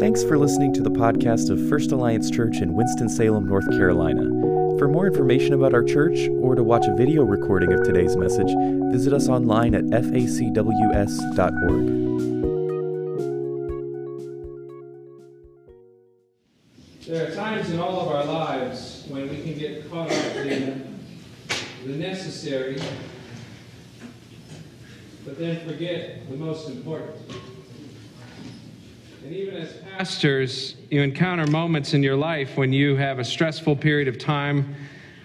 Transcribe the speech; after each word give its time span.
Thanks 0.00 0.24
for 0.24 0.38
listening 0.38 0.72
to 0.72 0.80
the 0.80 0.90
podcast 0.90 1.50
of 1.50 1.68
First 1.68 1.92
Alliance 1.92 2.30
Church 2.30 2.62
in 2.62 2.72
Winston-Salem, 2.72 3.46
North 3.46 3.68
Carolina. 3.68 4.22
For 4.78 4.88
more 4.88 5.06
information 5.06 5.52
about 5.52 5.74
our 5.74 5.84
church 5.84 6.26
or 6.40 6.54
to 6.54 6.64
watch 6.64 6.86
a 6.86 6.96
video 6.96 7.22
recording 7.22 7.74
of 7.74 7.82
today's 7.84 8.16
message, 8.16 8.48
visit 8.90 9.12
us 9.12 9.28
online 9.28 9.74
at 9.74 9.84
facws.org. 9.84 10.56
There 17.06 17.30
are 17.30 17.34
times 17.34 17.70
in 17.70 17.78
all 17.78 18.00
of 18.00 18.08
our 18.08 18.24
lives 18.24 19.04
when 19.08 19.28
we 19.28 19.42
can 19.42 19.58
get 19.58 19.90
caught 19.90 20.10
up 20.10 20.36
in 20.36 20.98
the 21.84 21.92
necessary, 21.92 22.80
but 25.26 25.38
then 25.38 25.60
forget 25.68 26.26
the 26.30 26.38
most 26.38 26.70
important. 26.70 27.39
Pastors, 30.00 30.76
you 30.88 31.02
encounter 31.02 31.46
moments 31.46 31.92
in 31.92 32.02
your 32.02 32.16
life 32.16 32.56
when 32.56 32.72
you 32.72 32.96
have 32.96 33.18
a 33.18 33.24
stressful 33.24 33.76
period 33.76 34.08
of 34.08 34.18
time, 34.18 34.74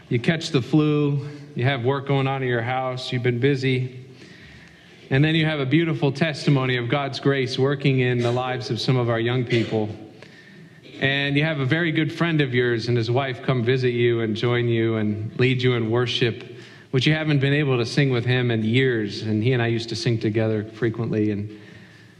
you 0.09 0.20
catch 0.20 0.49
the 0.49 0.61
flu, 0.61 1.29
you 1.55 1.63
have 1.63 1.85
work 1.85 2.07
going 2.07 2.27
on 2.27 2.43
in 2.43 2.49
your 2.49 2.61
house, 2.61 3.13
you've 3.13 3.23
been 3.23 3.39
busy, 3.39 4.05
and 5.11 5.23
then 5.23 5.34
you 5.34 5.45
have 5.45 5.61
a 5.61 5.65
beautiful 5.65 6.11
testimony 6.11 6.75
of 6.75 6.89
God's 6.89 7.21
grace 7.21 7.57
working 7.57 8.01
in 8.01 8.17
the 8.17 8.34
lives 8.34 8.70
of 8.70 8.81
some 8.81 8.98
of 8.98 9.07
our 9.09 9.17
young 9.17 9.45
people. 9.45 9.88
And 10.99 11.37
you 11.37 11.45
have 11.45 11.62
a 11.62 11.65
very 11.65 11.93
good 11.93 12.12
friend 12.12 12.41
of 12.41 12.53
yours 12.53 12.89
and 12.89 12.98
his 12.98 13.09
wife 13.09 13.43
come 13.43 13.63
visit 13.63 13.93
you 13.93 14.20
and 14.20 14.35
join 14.35 14.67
you 14.67 14.98
and 14.98 15.39
lead 15.39 15.62
you 15.62 15.76
in 15.76 15.89
worship, 15.89 16.43
which 16.91 17.07
you 17.07 17.13
haven't 17.13 17.39
been 17.39 17.53
able 17.53 17.77
to 17.77 17.85
sing 17.85 18.09
with 18.09 18.26
him 18.26 18.51
in 18.51 18.62
years. 18.62 19.21
And 19.21 19.41
he 19.41 19.53
and 19.53 19.62
I 19.62 19.67
used 19.67 19.87
to 19.87 19.95
sing 19.95 20.20
together 20.20 20.65
frequently. 20.65 21.31
And 21.31 21.62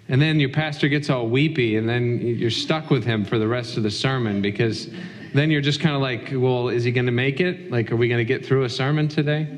and 0.08 0.22
then 0.22 0.40
your 0.40 0.50
pastor 0.50 0.88
gets 0.88 1.10
all 1.10 1.28
weepy, 1.28 1.78
and 1.78 1.90
then 1.90 2.20
you're 2.20 2.52
stuck 2.52 2.90
with 2.90 3.04
him 3.04 3.26
for 3.26 3.40
the 3.40 3.48
rest 3.48 3.78
of 3.78 3.84
the 3.84 3.92
sermon 3.92 4.42
because 4.42 4.90
then 5.34 5.50
you're 5.50 5.62
just 5.62 5.80
kind 5.80 5.96
of 5.96 6.02
like, 6.02 6.30
well, 6.32 6.70
is 6.70 6.84
he 6.84 6.92
going 6.92 7.08
to 7.08 7.12
make 7.12 7.40
it? 7.40 7.72
Like, 7.72 7.92
are 7.92 7.96
we 7.96 8.08
going 8.08 8.20
to 8.20 8.26
get 8.26 8.46
through 8.46 8.64
a 8.64 8.70
sermon 8.70 9.08
today? 9.08 9.58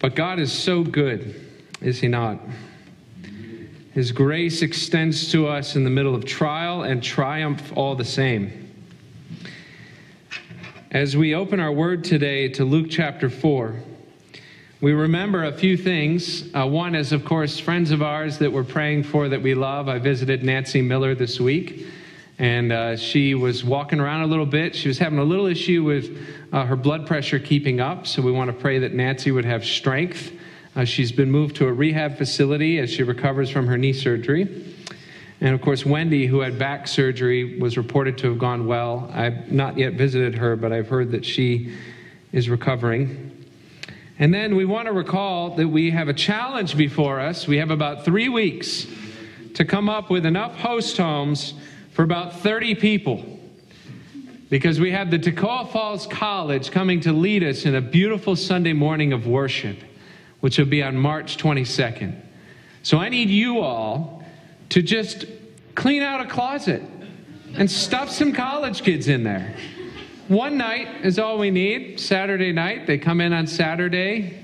But 0.00 0.14
God 0.14 0.38
is 0.38 0.52
so 0.52 0.82
good, 0.82 1.48
is 1.80 2.00
he 2.00 2.08
not? 2.08 2.38
His 3.92 4.12
grace 4.12 4.60
extends 4.60 5.32
to 5.32 5.48
us 5.48 5.74
in 5.74 5.84
the 5.84 5.90
middle 5.90 6.14
of 6.14 6.26
trial 6.26 6.82
and 6.82 7.02
triumph 7.02 7.72
all 7.74 7.94
the 7.94 8.04
same. 8.04 8.70
As 10.90 11.16
we 11.16 11.34
open 11.34 11.60
our 11.60 11.72
word 11.72 12.04
today 12.04 12.48
to 12.50 12.64
Luke 12.64 12.88
chapter 12.90 13.30
4, 13.30 13.74
we 14.80 14.92
remember 14.92 15.44
a 15.44 15.52
few 15.52 15.76
things. 15.76 16.54
Uh, 16.54 16.66
one 16.66 16.94
is, 16.94 17.12
of 17.12 17.24
course, 17.24 17.58
friends 17.58 17.92
of 17.92 18.02
ours 18.02 18.36
that 18.38 18.52
we're 18.52 18.64
praying 18.64 19.04
for 19.04 19.26
that 19.28 19.40
we 19.40 19.54
love. 19.54 19.88
I 19.88 19.98
visited 19.98 20.44
Nancy 20.44 20.82
Miller 20.82 21.14
this 21.14 21.40
week, 21.40 21.86
and 22.38 22.70
uh, 22.70 22.96
she 22.98 23.34
was 23.34 23.64
walking 23.64 24.00
around 24.00 24.22
a 24.22 24.26
little 24.26 24.44
bit. 24.44 24.76
She 24.76 24.88
was 24.88 24.98
having 24.98 25.18
a 25.18 25.24
little 25.24 25.46
issue 25.46 25.82
with 25.82 26.18
uh, 26.52 26.66
her 26.66 26.76
blood 26.76 27.06
pressure 27.06 27.38
keeping 27.38 27.80
up, 27.80 28.06
so 28.06 28.20
we 28.20 28.30
want 28.30 28.48
to 28.48 28.52
pray 28.56 28.78
that 28.80 28.92
Nancy 28.92 29.30
would 29.30 29.46
have 29.46 29.64
strength. 29.64 30.32
Uh, 30.74 30.84
she's 30.84 31.10
been 31.10 31.30
moved 31.30 31.56
to 31.56 31.66
a 31.66 31.72
rehab 31.72 32.18
facility 32.18 32.78
as 32.78 32.90
she 32.90 33.02
recovers 33.02 33.48
from 33.48 33.66
her 33.66 33.78
knee 33.78 33.94
surgery. 33.94 34.74
And 35.40 35.54
of 35.54 35.62
course, 35.62 35.86
Wendy, 35.86 36.26
who 36.26 36.40
had 36.40 36.58
back 36.58 36.86
surgery, 36.86 37.58
was 37.58 37.78
reported 37.78 38.18
to 38.18 38.28
have 38.28 38.38
gone 38.38 38.66
well. 38.66 39.10
I've 39.14 39.50
not 39.50 39.78
yet 39.78 39.94
visited 39.94 40.34
her, 40.34 40.54
but 40.54 40.70
I've 40.70 40.88
heard 40.88 41.12
that 41.12 41.24
she 41.24 41.74
is 42.32 42.50
recovering. 42.50 43.35
And 44.18 44.32
then 44.32 44.56
we 44.56 44.64
want 44.64 44.86
to 44.86 44.92
recall 44.92 45.56
that 45.56 45.68
we 45.68 45.90
have 45.90 46.08
a 46.08 46.14
challenge 46.14 46.76
before 46.76 47.20
us. 47.20 47.46
We 47.46 47.58
have 47.58 47.70
about 47.70 48.04
three 48.04 48.28
weeks 48.28 48.86
to 49.54 49.64
come 49.64 49.88
up 49.88 50.08
with 50.10 50.24
enough 50.24 50.56
host 50.56 50.96
homes 50.96 51.52
for 51.92 52.02
about 52.02 52.40
30 52.40 52.76
people. 52.76 53.40
Because 54.48 54.80
we 54.80 54.92
have 54.92 55.10
the 55.10 55.18
Toccoa 55.18 55.70
Falls 55.70 56.06
College 56.06 56.70
coming 56.70 57.00
to 57.00 57.12
lead 57.12 57.42
us 57.42 57.66
in 57.66 57.74
a 57.74 57.80
beautiful 57.80 58.36
Sunday 58.36 58.72
morning 58.72 59.12
of 59.12 59.26
worship, 59.26 59.76
which 60.40 60.56
will 60.56 60.66
be 60.66 60.82
on 60.82 60.96
March 60.96 61.36
22nd. 61.36 62.18
So 62.82 62.98
I 62.98 63.08
need 63.08 63.28
you 63.28 63.60
all 63.60 64.24
to 64.70 64.80
just 64.80 65.26
clean 65.74 66.02
out 66.02 66.20
a 66.20 66.26
closet 66.26 66.82
and 67.54 67.70
stuff 67.70 68.10
some 68.10 68.32
college 68.32 68.82
kids 68.82 69.08
in 69.08 69.24
there. 69.24 69.56
One 70.28 70.58
night 70.58 71.04
is 71.04 71.20
all 71.20 71.38
we 71.38 71.52
need. 71.52 72.00
Saturday 72.00 72.50
night. 72.50 72.88
They 72.88 72.98
come 72.98 73.20
in 73.20 73.32
on 73.32 73.46
Saturday 73.46 74.42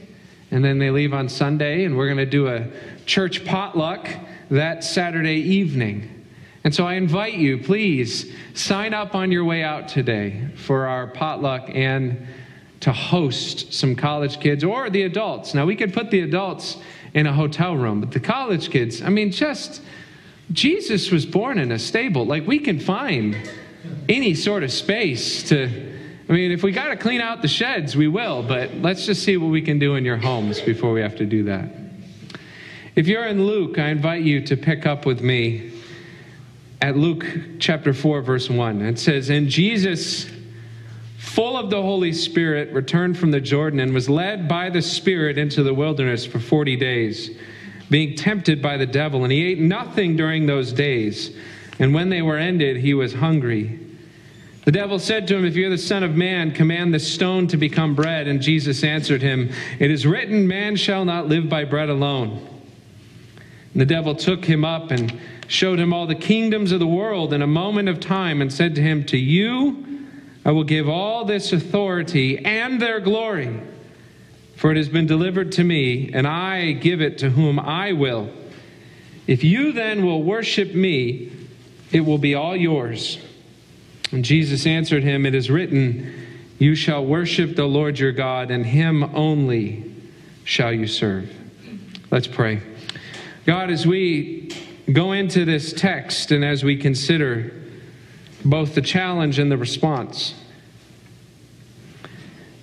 and 0.52 0.64
then 0.64 0.78
they 0.78 0.90
leave 0.90 1.12
on 1.12 1.28
Sunday, 1.28 1.84
and 1.84 1.96
we're 1.96 2.06
going 2.06 2.18
to 2.18 2.26
do 2.26 2.46
a 2.46 2.68
church 3.06 3.44
potluck 3.44 4.08
that 4.50 4.84
Saturday 4.84 5.40
evening. 5.40 6.26
And 6.62 6.74
so 6.74 6.86
I 6.86 6.94
invite 6.94 7.34
you, 7.34 7.58
please 7.58 8.30
sign 8.54 8.92
up 8.92 9.14
on 9.14 9.32
your 9.32 9.44
way 9.44 9.64
out 9.64 9.88
today 9.88 10.50
for 10.54 10.86
our 10.86 11.06
potluck 11.06 11.70
and 11.72 12.28
to 12.80 12.92
host 12.92 13.72
some 13.72 13.96
college 13.96 14.40
kids 14.40 14.62
or 14.62 14.90
the 14.90 15.02
adults. 15.02 15.54
Now, 15.54 15.64
we 15.64 15.74
could 15.74 15.94
put 15.94 16.10
the 16.10 16.20
adults 16.20 16.76
in 17.14 17.26
a 17.26 17.32
hotel 17.32 17.76
room, 17.76 18.00
but 18.00 18.12
the 18.12 18.20
college 18.20 18.70
kids, 18.70 19.02
I 19.02 19.08
mean, 19.08 19.32
just 19.32 19.82
Jesus 20.52 21.10
was 21.10 21.24
born 21.24 21.58
in 21.58 21.72
a 21.72 21.78
stable. 21.78 22.26
Like, 22.26 22.46
we 22.46 22.58
can 22.58 22.78
find 22.78 23.36
any 24.08 24.34
sort 24.34 24.62
of 24.62 24.72
space 24.72 25.42
to. 25.48 25.92
I 26.28 26.32
mean, 26.32 26.52
if 26.52 26.62
we 26.62 26.72
got 26.72 26.88
to 26.88 26.96
clean 26.96 27.20
out 27.20 27.42
the 27.42 27.48
sheds, 27.48 27.96
we 27.96 28.08
will, 28.08 28.42
but 28.42 28.74
let's 28.76 29.04
just 29.04 29.22
see 29.22 29.36
what 29.36 29.48
we 29.48 29.60
can 29.60 29.78
do 29.78 29.96
in 29.96 30.04
your 30.04 30.16
homes 30.16 30.60
before 30.60 30.92
we 30.92 31.00
have 31.02 31.16
to 31.16 31.26
do 31.26 31.44
that. 31.44 31.68
If 32.94 33.06
you're 33.06 33.26
in 33.26 33.46
Luke, 33.46 33.78
I 33.78 33.88
invite 33.88 34.22
you 34.22 34.40
to 34.46 34.56
pick 34.56 34.86
up 34.86 35.04
with 35.04 35.20
me 35.20 35.72
at 36.82 36.96
Luke 36.96 37.24
chapter 37.58 37.94
4, 37.94 38.22
verse 38.22 38.50
1. 38.50 38.82
It 38.82 38.98
says, 38.98 39.30
And 39.30 39.48
Jesus, 39.48 40.30
full 41.16 41.56
of 41.56 41.70
the 41.70 41.80
Holy 41.80 42.12
Spirit, 42.12 42.72
returned 42.72 43.16
from 43.16 43.30
the 43.30 43.40
Jordan 43.40 43.80
and 43.80 43.94
was 43.94 44.10
led 44.10 44.48
by 44.48 44.68
the 44.68 44.82
Spirit 44.82 45.38
into 45.38 45.62
the 45.62 45.72
wilderness 45.72 46.26
for 46.26 46.38
40 46.38 46.76
days, 46.76 47.30
being 47.88 48.16
tempted 48.16 48.60
by 48.60 48.76
the 48.76 48.86
devil. 48.86 49.22
And 49.22 49.32
he 49.32 49.42
ate 49.44 49.58
nothing 49.58 50.16
during 50.16 50.46
those 50.46 50.72
days. 50.72 51.36
And 51.78 51.94
when 51.94 52.10
they 52.10 52.22
were 52.22 52.38
ended, 52.38 52.76
he 52.78 52.94
was 52.94 53.14
hungry. 53.14 53.78
The 54.64 54.72
devil 54.72 54.98
said 54.98 55.26
to 55.28 55.36
him, 55.36 55.44
If 55.44 55.56
you're 55.56 55.70
the 55.70 55.78
Son 55.78 56.02
of 56.02 56.14
Man, 56.14 56.52
command 56.52 56.94
the 56.94 57.00
stone 57.00 57.48
to 57.48 57.56
become 57.56 57.94
bread. 57.94 58.28
And 58.28 58.40
Jesus 58.40 58.84
answered 58.84 59.22
him, 59.22 59.50
It 59.78 59.90
is 59.90 60.06
written, 60.06 60.46
Man 60.46 60.76
shall 60.76 61.04
not 61.04 61.26
live 61.26 61.48
by 61.48 61.64
bread 61.64 61.88
alone. 61.88 62.48
And 63.72 63.80
the 63.80 63.86
devil 63.86 64.14
took 64.14 64.44
him 64.44 64.64
up 64.64 64.90
and 64.90 65.18
showed 65.48 65.80
him 65.80 65.92
all 65.92 66.06
the 66.06 66.14
kingdoms 66.14 66.72
of 66.72 66.78
the 66.78 66.86
world 66.86 67.32
in 67.32 67.42
a 67.42 67.46
moment 67.46 67.88
of 67.88 67.98
time 67.98 68.40
and 68.40 68.52
said 68.52 68.74
to 68.76 68.82
him, 68.82 69.04
To 69.06 69.18
you 69.18 69.84
I 70.44 70.52
will 70.52 70.64
give 70.64 70.88
all 70.88 71.24
this 71.24 71.52
authority 71.52 72.38
and 72.44 72.80
their 72.80 73.00
glory, 73.00 73.60
for 74.56 74.70
it 74.70 74.76
has 74.76 74.88
been 74.88 75.06
delivered 75.06 75.52
to 75.52 75.64
me, 75.64 76.10
and 76.12 76.26
I 76.26 76.72
give 76.72 77.00
it 77.00 77.18
to 77.18 77.30
whom 77.30 77.58
I 77.58 77.92
will. 77.92 78.30
If 79.26 79.42
you 79.42 79.72
then 79.72 80.04
will 80.04 80.22
worship 80.22 80.74
me, 80.74 81.32
it 81.92 82.00
will 82.00 82.18
be 82.18 82.34
all 82.34 82.56
yours. 82.56 83.18
And 84.10 84.24
Jesus 84.24 84.66
answered 84.66 85.02
him, 85.02 85.24
It 85.24 85.34
is 85.34 85.50
written, 85.50 86.12
You 86.58 86.74
shall 86.74 87.04
worship 87.04 87.54
the 87.54 87.66
Lord 87.66 87.98
your 87.98 88.12
God, 88.12 88.50
and 88.50 88.64
him 88.64 89.04
only 89.14 89.92
shall 90.44 90.72
you 90.72 90.86
serve. 90.86 91.30
Let's 92.10 92.26
pray. 92.26 92.60
God, 93.46 93.70
as 93.70 93.86
we 93.86 94.50
go 94.92 95.12
into 95.12 95.44
this 95.44 95.72
text 95.72 96.30
and 96.30 96.44
as 96.44 96.64
we 96.64 96.76
consider 96.76 97.52
both 98.44 98.74
the 98.74 98.82
challenge 98.82 99.38
and 99.38 99.50
the 99.50 99.56
response, 99.56 100.34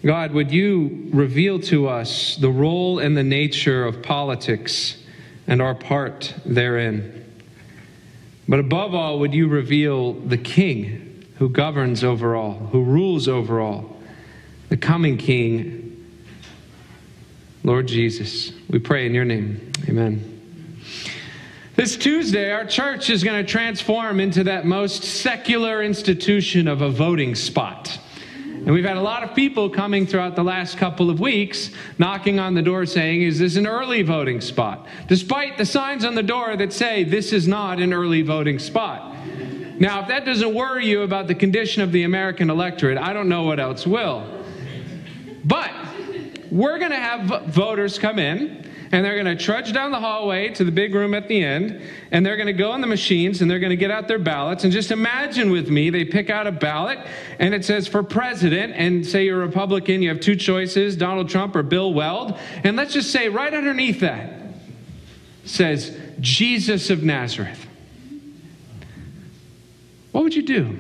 God, 0.06 0.32
would 0.32 0.52
you 0.52 1.10
reveal 1.12 1.60
to 1.62 1.88
us 1.88 2.38
the 2.38 2.50
role 2.50 3.00
and 3.00 3.18
the 3.18 3.24
nature 3.24 3.84
of 3.84 4.02
politics 4.02 4.98
and 5.46 5.62
our 5.62 5.76
part 5.76 6.34
therein? 6.46 7.29
But 8.50 8.60
above 8.60 8.96
all, 8.96 9.20
would 9.20 9.32
you 9.32 9.48
reveal 9.48 10.14
the 10.14 10.38
King 10.38 11.24
who 11.38 11.50
governs 11.50 12.04
over 12.04 12.36
all, 12.36 12.54
who 12.54 12.84
rules 12.84 13.28
over 13.28 13.62
all, 13.62 13.96
the 14.70 14.76
coming 14.76 15.18
King, 15.18 16.04
Lord 17.64 17.88
Jesus? 17.88 18.52
We 18.68 18.80
pray 18.80 19.06
in 19.06 19.14
your 19.14 19.24
name. 19.24 19.72
Amen. 19.88 20.80
This 21.76 21.96
Tuesday, 21.96 22.52
our 22.52 22.66
church 22.66 23.12
is 23.12 23.24
going 23.24 23.46
to 23.46 23.50
transform 23.50 24.20
into 24.20 24.44
that 24.46 24.66
most 24.66 25.04
secular 25.04 25.84
institution 25.84 26.68
of 26.68 26.82
a 26.82 26.90
voting 26.90 27.36
spot. 27.36 28.00
And 28.66 28.74
we've 28.74 28.86
had 28.86 28.98
a 28.98 29.02
lot 29.02 29.24
of 29.24 29.34
people 29.34 29.70
coming 29.70 30.06
throughout 30.06 30.36
the 30.36 30.44
last 30.44 30.78
couple 30.78 31.10
of 31.10 31.20
weeks 31.20 31.72
knocking 31.98 32.40
on 32.40 32.54
the 32.54 32.62
door 32.62 32.86
saying, 32.86 33.22
Is 33.22 33.40
this 33.40 33.56
an 33.56 33.66
early 33.66 34.02
voting 34.02 34.42
spot? 34.42 34.86
Despite 35.08 35.58
the 35.58 35.66
signs 35.66 36.04
on 36.04 36.14
the 36.14 36.24
door 36.24 36.56
that 36.58 36.74
say 36.74 37.04
this 37.04 37.32
is 37.32 37.48
not 37.48 37.80
an 37.80 37.94
early 37.94 38.22
voting 38.22 38.60
spot. 38.60 39.16
Now, 39.80 40.02
if 40.02 40.10
that 40.10 40.26
doesn't 40.26 40.54
worry 40.54 40.86
you 40.86 41.04
about 41.04 41.28
the 41.28 41.36
condition 41.36 41.82
of 41.82 41.94
the 41.94 42.04
American 42.04 42.50
electorate, 42.50 42.98
I 42.98 43.14
don't 43.14 43.30
know 43.30 43.44
what 43.44 43.62
else 43.62 43.88
will. 43.88 44.26
But 45.46 45.72
we're 46.52 46.80
going 46.80 46.92
to 46.92 46.98
have 46.98 47.46
voters 47.46 47.98
come 47.98 48.20
in 48.20 48.69
and 48.92 49.06
they're 49.06 49.22
going 49.22 49.38
to 49.38 49.42
trudge 49.42 49.72
down 49.72 49.92
the 49.92 50.00
hallway 50.00 50.50
to 50.50 50.64
the 50.64 50.72
big 50.72 50.96
room 50.96 51.14
at 51.14 51.28
the 51.28 51.44
end, 51.44 51.82
and 52.12 52.26
they're 52.26 52.38
going 52.38 52.48
to 52.48 52.54
go 52.54 52.74
in 52.74 52.82
the 52.82 52.88
machines 52.88 53.42
and 53.42 53.50
they're 53.50 53.60
going 53.60 53.70
to 53.70 53.76
get 53.76 53.92
out 53.92 54.08
their 54.08 54.20
ballots. 54.20 54.64
And 54.64 54.74
just 54.74 54.92
imagine 54.92 55.52
with 55.52 55.70
me, 55.70 55.90
they 55.90 56.06
pick 56.06 56.30
out 56.30 56.48
a 56.48 56.52
ballot 56.52 57.00
and 57.38 57.54
it 57.54 57.64
says 57.64 57.88
for 57.88 58.02
president, 58.02 58.74
and 58.76 59.06
say 59.06 59.26
you're 59.26 59.44
a 59.44 59.46
Republican, 59.46 60.02
you 60.02 60.10
have 60.10 60.20
two 60.20 60.36
choices 60.36 60.96
Donald 60.96 61.30
Trump 61.30 61.56
or 61.56 61.64
Bill 61.64 61.94
Weld. 61.94 62.38
And 62.64 62.76
let's 62.76 62.94
just 62.94 63.12
say 63.12 63.30
right 63.30 63.54
underneath 63.54 64.00
that 64.00 64.34
says 65.46 65.98
Jesus 66.20 66.90
of 66.90 67.04
Nazareth. 67.04 67.66
What 70.12 70.24
would 70.24 70.36
you 70.36 70.44
do? 70.44 70.78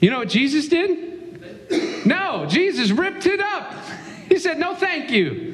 You 0.00 0.10
know 0.10 0.18
what 0.18 0.28
Jesus 0.28 0.68
did? 0.68 2.06
No, 2.06 2.46
Jesus 2.48 2.90
ripped 2.90 3.26
it 3.26 3.40
up. 3.40 3.74
He 4.28 4.38
said, 4.38 4.58
No, 4.58 4.74
thank 4.74 5.10
you. 5.10 5.51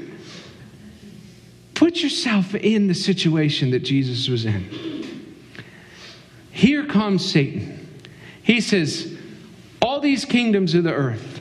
Put 1.79 2.03
yourself 2.03 2.57
in 2.57 2.89
the 2.89 2.95
situation 2.95 3.71
that 3.71 3.85
Jesus 3.85 4.29
was 4.29 4.45
in. 4.45 4.69
Here 6.51 6.85
comes 6.85 7.25
Satan. 7.25 8.01
He 8.43 8.61
says, 8.61 9.17
All 9.81 10.01
these 10.01 10.25
kingdoms 10.25 10.75
of 10.75 10.83
the 10.83 10.93
earth, 10.93 11.41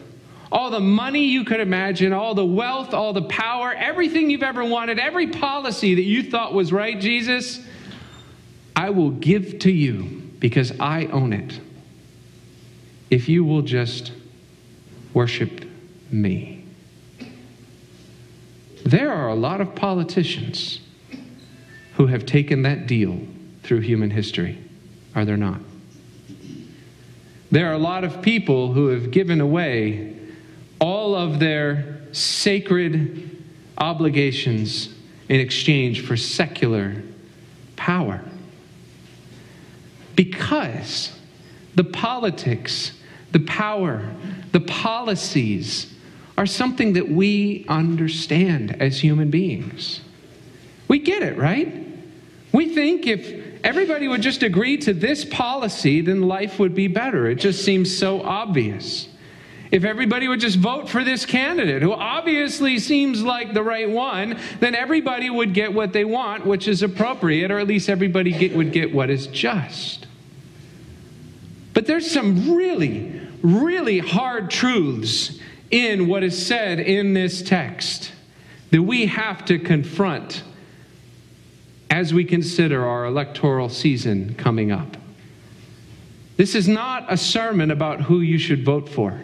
all 0.52 0.70
the 0.70 0.80
money 0.80 1.24
you 1.24 1.44
could 1.44 1.60
imagine, 1.60 2.14
all 2.14 2.36
the 2.36 2.46
wealth, 2.46 2.94
all 2.94 3.14
the 3.14 3.24
power, 3.24 3.74
everything 3.74 4.30
you've 4.30 4.44
ever 4.44 4.64
wanted, 4.64 5.00
every 5.00 5.26
policy 5.26 5.96
that 5.96 6.04
you 6.04 6.22
thought 6.22 6.54
was 6.54 6.72
right, 6.72 7.00
Jesus, 7.00 7.60
I 8.76 8.92
will 8.92 9.10
give 9.10 9.58
to 9.62 9.72
you 9.72 10.04
because 10.38 10.72
I 10.80 11.08
own 11.08 11.34
it. 11.34 11.60
If 13.10 13.28
you 13.28 13.44
will 13.44 13.64
just 13.64 14.12
worship 15.16 15.66
me. 16.12 16.57
There 18.88 19.12
are 19.12 19.28
a 19.28 19.36
lot 19.36 19.60
of 19.60 19.76
politicians 19.76 20.80
who 21.96 22.08
have 22.08 22.26
taken 22.26 22.62
that 22.62 22.88
deal 22.88 23.20
through 23.64 23.82
human 23.82 24.10
history, 24.10 24.64
are 25.14 25.26
there 25.26 25.36
not? 25.36 25.60
There 27.52 27.68
are 27.68 27.74
a 27.74 27.78
lot 27.80 28.06
of 28.06 28.22
people 28.22 28.72
who 28.72 28.88
have 28.88 29.12
given 29.12 29.42
away 29.42 30.16
all 30.80 31.16
of 31.16 31.38
their 31.38 32.00
sacred 32.14 33.46
obligations 33.78 34.96
in 35.28 35.42
exchange 35.42 36.06
for 36.06 36.16
secular 36.16 37.04
power. 37.76 38.22
Because 40.16 41.12
the 41.76 41.84
politics, 41.84 42.94
the 43.34 43.42
power, 43.42 44.16
the 44.54 44.62
policies, 44.62 45.94
are 46.38 46.46
something 46.46 46.94
that 46.94 47.10
we 47.10 47.66
understand 47.68 48.80
as 48.82 49.00
human 49.00 49.30
beings. 49.30 50.02
We 50.88 51.00
get 51.00 51.24
it, 51.24 51.38
right? 51.38 51.86
We 52.52 52.74
think 52.74 53.08
if 53.08 53.64
everybody 53.64 54.08
would 54.08 54.22
just 54.22 54.44
agree 54.44 54.78
to 54.78 54.94
this 54.94 55.26
policy, 55.26 56.02
then 56.02 56.22
life 56.22 56.60
would 56.60 56.76
be 56.76 56.88
better. 56.88 57.28
It 57.28 57.36
just 57.36 57.66
seems 57.66 57.96
so 57.96 58.22
obvious. 58.22 59.10
If 59.70 59.84
everybody 59.84 60.28
would 60.28 60.40
just 60.40 60.58
vote 60.60 60.88
for 60.88 61.04
this 61.04 61.26
candidate, 61.26 61.82
who 61.82 61.92
obviously 61.92 62.80
seems 62.80 63.22
like 63.22 63.54
the 63.54 63.64
right 63.64 63.90
one, 63.90 64.40
then 64.60 64.76
everybody 64.76 65.30
would 65.30 65.54
get 65.54 65.74
what 65.74 65.92
they 65.92 66.06
want, 66.06 66.46
which 66.46 66.68
is 66.68 66.84
appropriate, 66.84 67.52
or 67.52 67.60
at 67.60 67.68
least 67.68 67.90
everybody 67.90 68.32
get, 68.32 68.56
would 68.56 68.72
get 68.72 68.94
what 68.94 69.10
is 69.10 69.28
just. 69.28 70.08
But 71.74 71.86
there's 71.86 72.10
some 72.10 72.56
really, 72.56 73.22
really 73.42 74.00
hard 74.00 74.50
truths 74.50 75.37
in 75.72 76.08
what 76.08 76.24
is 76.24 76.46
said 76.46 76.80
in 76.80 77.14
this 77.14 77.42
text 77.42 78.12
that 78.72 78.82
we 78.82 79.06
have 79.08 79.46
to 79.46 79.60
confront 79.60 80.44
as 81.90 82.14
we 82.14 82.26
consider 82.26 82.86
our 82.86 83.06
electoral 83.06 83.70
season 83.70 84.36
coming 84.36 84.72
up. 84.72 84.98
This 86.36 86.54
is 86.54 86.68
not 86.68 87.12
a 87.12 87.18
sermon 87.18 87.72
about 87.72 88.02
who 88.02 88.22
you 88.22 88.38
should 88.38 88.64
vote 88.64 88.88
for. 88.88 89.20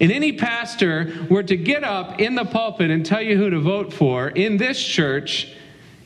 And 0.00 0.12
any 0.12 0.32
pastor 0.32 1.26
were 1.30 1.42
to 1.42 1.56
get 1.56 1.84
up 1.84 2.20
in 2.20 2.34
the 2.34 2.44
pulpit 2.44 2.90
and 2.90 3.04
tell 3.04 3.22
you 3.22 3.36
who 3.36 3.50
to 3.50 3.60
vote 3.60 3.92
for 3.92 4.28
in 4.28 4.56
this 4.56 4.82
church, 4.82 5.52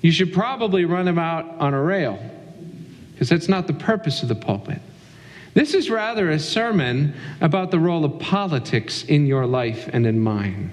you 0.00 0.12
should 0.12 0.32
probably 0.32 0.84
run 0.84 1.04
them 1.04 1.18
out 1.18 1.44
on 1.58 1.74
a 1.74 1.82
rail 1.82 2.18
because 3.12 3.28
that's 3.28 3.48
not 3.48 3.66
the 3.66 3.72
purpose 3.72 4.22
of 4.22 4.28
the 4.28 4.34
pulpit. 4.34 4.80
This 5.52 5.74
is 5.74 5.90
rather 5.90 6.30
a 6.30 6.38
sermon 6.38 7.14
about 7.40 7.70
the 7.70 7.78
role 7.78 8.04
of 8.04 8.20
politics 8.20 9.04
in 9.04 9.26
your 9.26 9.46
life 9.46 9.88
and 9.92 10.06
in 10.06 10.20
mine, 10.20 10.70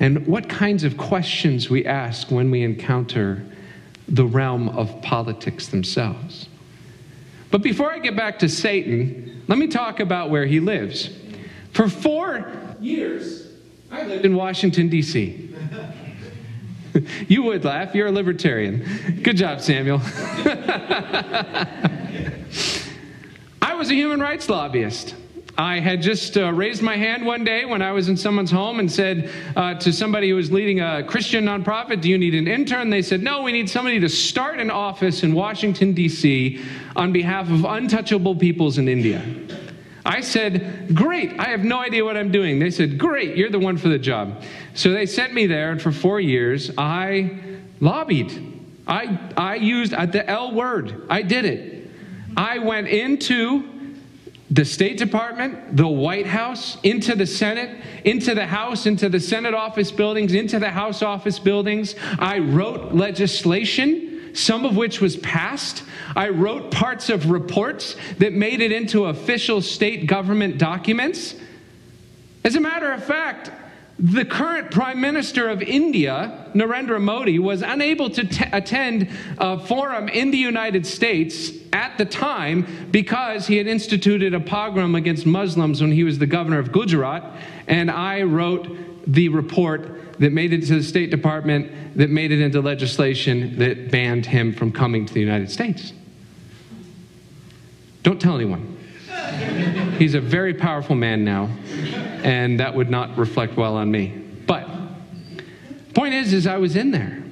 and 0.00 0.26
what 0.26 0.48
kinds 0.48 0.84
of 0.84 0.96
questions 0.96 1.68
we 1.68 1.84
ask 1.84 2.30
when 2.30 2.50
we 2.50 2.62
encounter 2.62 3.44
the 4.08 4.24
realm 4.24 4.70
of 4.70 5.02
politics 5.02 5.68
themselves. 5.68 6.48
But 7.50 7.62
before 7.62 7.92
I 7.92 7.98
get 7.98 8.16
back 8.16 8.38
to 8.38 8.48
Satan, 8.48 9.42
let 9.48 9.58
me 9.58 9.66
talk 9.66 10.00
about 10.00 10.30
where 10.30 10.46
he 10.46 10.58
lives. 10.58 11.10
For 11.72 11.88
four 11.88 12.50
years, 12.80 13.48
I 13.90 14.04
lived 14.04 14.24
in 14.24 14.34
Washington, 14.34 14.88
D.C. 14.88 15.54
you 17.28 17.42
would 17.42 17.64
laugh, 17.64 17.94
you're 17.94 18.06
a 18.06 18.12
libertarian. 18.12 19.20
Good 19.22 19.36
job, 19.36 19.60
Samuel. 19.60 20.00
Was 23.82 23.90
a 23.90 23.94
human 23.94 24.20
rights 24.20 24.48
lobbyist. 24.48 25.16
I 25.58 25.80
had 25.80 26.02
just 26.02 26.36
uh, 26.36 26.52
raised 26.52 26.82
my 26.82 26.96
hand 26.96 27.26
one 27.26 27.42
day 27.42 27.64
when 27.64 27.82
I 27.82 27.90
was 27.90 28.08
in 28.08 28.16
someone's 28.16 28.52
home 28.52 28.78
and 28.78 28.88
said 28.88 29.28
uh, 29.56 29.74
to 29.74 29.92
somebody 29.92 30.28
who 30.28 30.36
was 30.36 30.52
leading 30.52 30.78
a 30.78 31.02
Christian 31.02 31.46
nonprofit, 31.46 32.00
Do 32.00 32.08
you 32.08 32.16
need 32.16 32.36
an 32.36 32.46
intern? 32.46 32.90
They 32.90 33.02
said, 33.02 33.24
No, 33.24 33.42
we 33.42 33.50
need 33.50 33.68
somebody 33.68 33.98
to 33.98 34.08
start 34.08 34.60
an 34.60 34.70
office 34.70 35.24
in 35.24 35.34
Washington, 35.34 35.94
D.C. 35.94 36.62
on 36.94 37.12
behalf 37.12 37.50
of 37.50 37.64
untouchable 37.64 38.36
peoples 38.36 38.78
in 38.78 38.86
India. 38.86 39.20
I 40.06 40.20
said, 40.20 40.94
Great, 40.94 41.36
I 41.40 41.48
have 41.48 41.64
no 41.64 41.80
idea 41.80 42.04
what 42.04 42.16
I'm 42.16 42.30
doing. 42.30 42.60
They 42.60 42.70
said, 42.70 42.98
Great, 42.98 43.36
you're 43.36 43.50
the 43.50 43.58
one 43.58 43.76
for 43.76 43.88
the 43.88 43.98
job. 43.98 44.44
So 44.74 44.92
they 44.92 45.06
sent 45.06 45.34
me 45.34 45.48
there, 45.48 45.72
and 45.72 45.82
for 45.82 45.90
four 45.90 46.20
years, 46.20 46.70
I 46.78 47.36
lobbied. 47.80 48.30
I, 48.86 49.18
I 49.36 49.56
used 49.56 49.90
the 49.90 50.24
L 50.30 50.54
word, 50.54 51.04
I 51.10 51.22
did 51.22 51.44
it. 51.44 51.72
I 52.36 52.58
went 52.58 52.88
into 52.88 53.71
the 54.52 54.66
State 54.66 54.98
Department, 54.98 55.78
the 55.78 55.88
White 55.88 56.26
House, 56.26 56.76
into 56.82 57.14
the 57.14 57.26
Senate, 57.26 57.80
into 58.04 58.34
the 58.34 58.44
House, 58.44 58.84
into 58.84 59.08
the 59.08 59.18
Senate 59.18 59.54
office 59.54 59.90
buildings, 59.90 60.34
into 60.34 60.58
the 60.58 60.68
House 60.68 61.00
office 61.00 61.38
buildings. 61.38 61.94
I 62.18 62.38
wrote 62.38 62.92
legislation, 62.92 64.34
some 64.34 64.66
of 64.66 64.76
which 64.76 65.00
was 65.00 65.16
passed. 65.16 65.84
I 66.14 66.28
wrote 66.28 66.70
parts 66.70 67.08
of 67.08 67.30
reports 67.30 67.96
that 68.18 68.34
made 68.34 68.60
it 68.60 68.72
into 68.72 69.06
official 69.06 69.62
state 69.62 70.06
government 70.06 70.58
documents. 70.58 71.34
As 72.44 72.54
a 72.54 72.60
matter 72.60 72.92
of 72.92 73.02
fact, 73.02 73.50
the 74.02 74.24
current 74.24 74.72
Prime 74.72 75.00
Minister 75.00 75.48
of 75.48 75.62
India, 75.62 76.50
Narendra 76.54 77.00
Modi, 77.00 77.38
was 77.38 77.62
unable 77.62 78.10
to 78.10 78.24
t- 78.24 78.44
attend 78.52 79.08
a 79.38 79.64
forum 79.64 80.08
in 80.08 80.32
the 80.32 80.38
United 80.38 80.84
States 80.84 81.52
at 81.72 81.96
the 81.98 82.04
time 82.04 82.88
because 82.90 83.46
he 83.46 83.58
had 83.58 83.68
instituted 83.68 84.34
a 84.34 84.40
pogrom 84.40 84.96
against 84.96 85.24
Muslims 85.24 85.80
when 85.80 85.92
he 85.92 86.02
was 86.02 86.18
the 86.18 86.26
governor 86.26 86.58
of 86.58 86.72
Gujarat. 86.72 87.22
And 87.68 87.92
I 87.92 88.22
wrote 88.22 88.76
the 89.06 89.28
report 89.28 90.18
that 90.18 90.32
made 90.32 90.52
it 90.52 90.66
to 90.66 90.74
the 90.74 90.82
State 90.82 91.10
Department, 91.10 91.96
that 91.96 92.10
made 92.10 92.32
it 92.32 92.40
into 92.40 92.60
legislation 92.60 93.56
that 93.60 93.92
banned 93.92 94.26
him 94.26 94.52
from 94.52 94.72
coming 94.72 95.06
to 95.06 95.14
the 95.14 95.20
United 95.20 95.48
States. 95.48 95.92
Don't 98.02 98.20
tell 98.20 98.34
anyone. 98.34 98.78
He's 99.96 100.14
a 100.14 100.20
very 100.20 100.54
powerful 100.54 100.96
man 100.96 101.24
now, 101.24 101.50
and 102.22 102.60
that 102.60 102.74
would 102.74 102.90
not 102.90 103.16
reflect 103.16 103.56
well 103.56 103.76
on 103.76 103.90
me. 103.90 104.08
But 104.46 104.68
point 105.94 106.14
is, 106.14 106.32
is 106.32 106.46
I 106.46 106.58
was 106.58 106.76
in 106.76 106.90
there. 106.90 107.22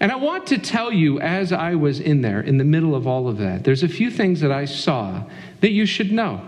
And 0.00 0.12
I 0.12 0.16
want 0.16 0.46
to 0.48 0.58
tell 0.58 0.92
you, 0.92 1.18
as 1.20 1.52
I 1.52 1.74
was 1.74 1.98
in 1.98 2.22
there, 2.22 2.40
in 2.40 2.58
the 2.58 2.64
middle 2.64 2.94
of 2.94 3.06
all 3.06 3.28
of 3.28 3.38
that, 3.38 3.64
there's 3.64 3.82
a 3.82 3.88
few 3.88 4.10
things 4.10 4.40
that 4.40 4.52
I 4.52 4.64
saw 4.64 5.24
that 5.60 5.70
you 5.70 5.86
should 5.86 6.12
know. 6.12 6.40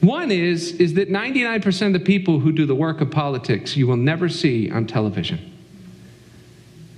One 0.00 0.30
is, 0.30 0.72
is 0.74 0.94
that 0.94 1.10
99% 1.10 1.86
of 1.86 1.92
the 1.92 2.00
people 2.00 2.40
who 2.40 2.52
do 2.52 2.66
the 2.66 2.74
work 2.74 3.00
of 3.00 3.10
politics 3.10 3.76
you 3.76 3.86
will 3.86 3.96
never 3.96 4.28
see 4.28 4.70
on 4.70 4.86
television. 4.86 5.56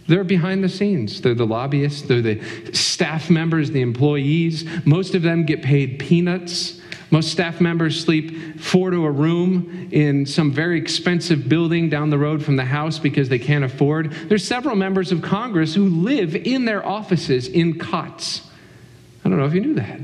They're 0.07 0.25
behind 0.25 0.65
the 0.65 0.69
scenes. 0.69 1.21
They're 1.21 1.35
the 1.35 1.47
lobbyists, 1.47 2.03
they're 2.03 2.21
the 2.21 2.43
staff 2.73 3.31
members, 3.31 3.71
the 3.71 3.81
employees. 3.81 4.65
Most 4.85 5.15
of 5.15 5.23
them 5.23 5.45
get 5.45 5.63
paid 5.63 5.99
peanuts. 5.99 6.80
Most 7.11 7.33
staff 7.33 7.61
members 7.61 8.02
sleep 8.02 8.61
four 8.61 8.90
to 8.90 9.05
a 9.05 9.11
room 9.11 9.88
in 9.90 10.25
some 10.26 10.52
very 10.52 10.79
expensive 10.79 11.49
building 11.49 11.90
down 11.90 12.11
the 12.11 12.19
road 12.19 12.45
from 12.45 12.55
the 12.57 12.64
house 12.64 13.00
because 13.00 13.29
they 13.29 13.38
can't 13.38 13.64
afford. 13.64 14.12
There's 14.29 14.47
several 14.47 14.76
members 14.76 15.11
of 15.11 15.21
Congress 15.21 15.75
who 15.75 15.88
live 15.88 16.37
in 16.37 16.67
their 16.67 16.87
offices 16.87 17.49
in 17.49 17.79
cots. 17.79 18.49
I 19.25 19.29
don't 19.29 19.38
know 19.38 19.45
if 19.45 19.55
you 19.55 19.61
knew 19.61 19.75
that. 19.75 20.00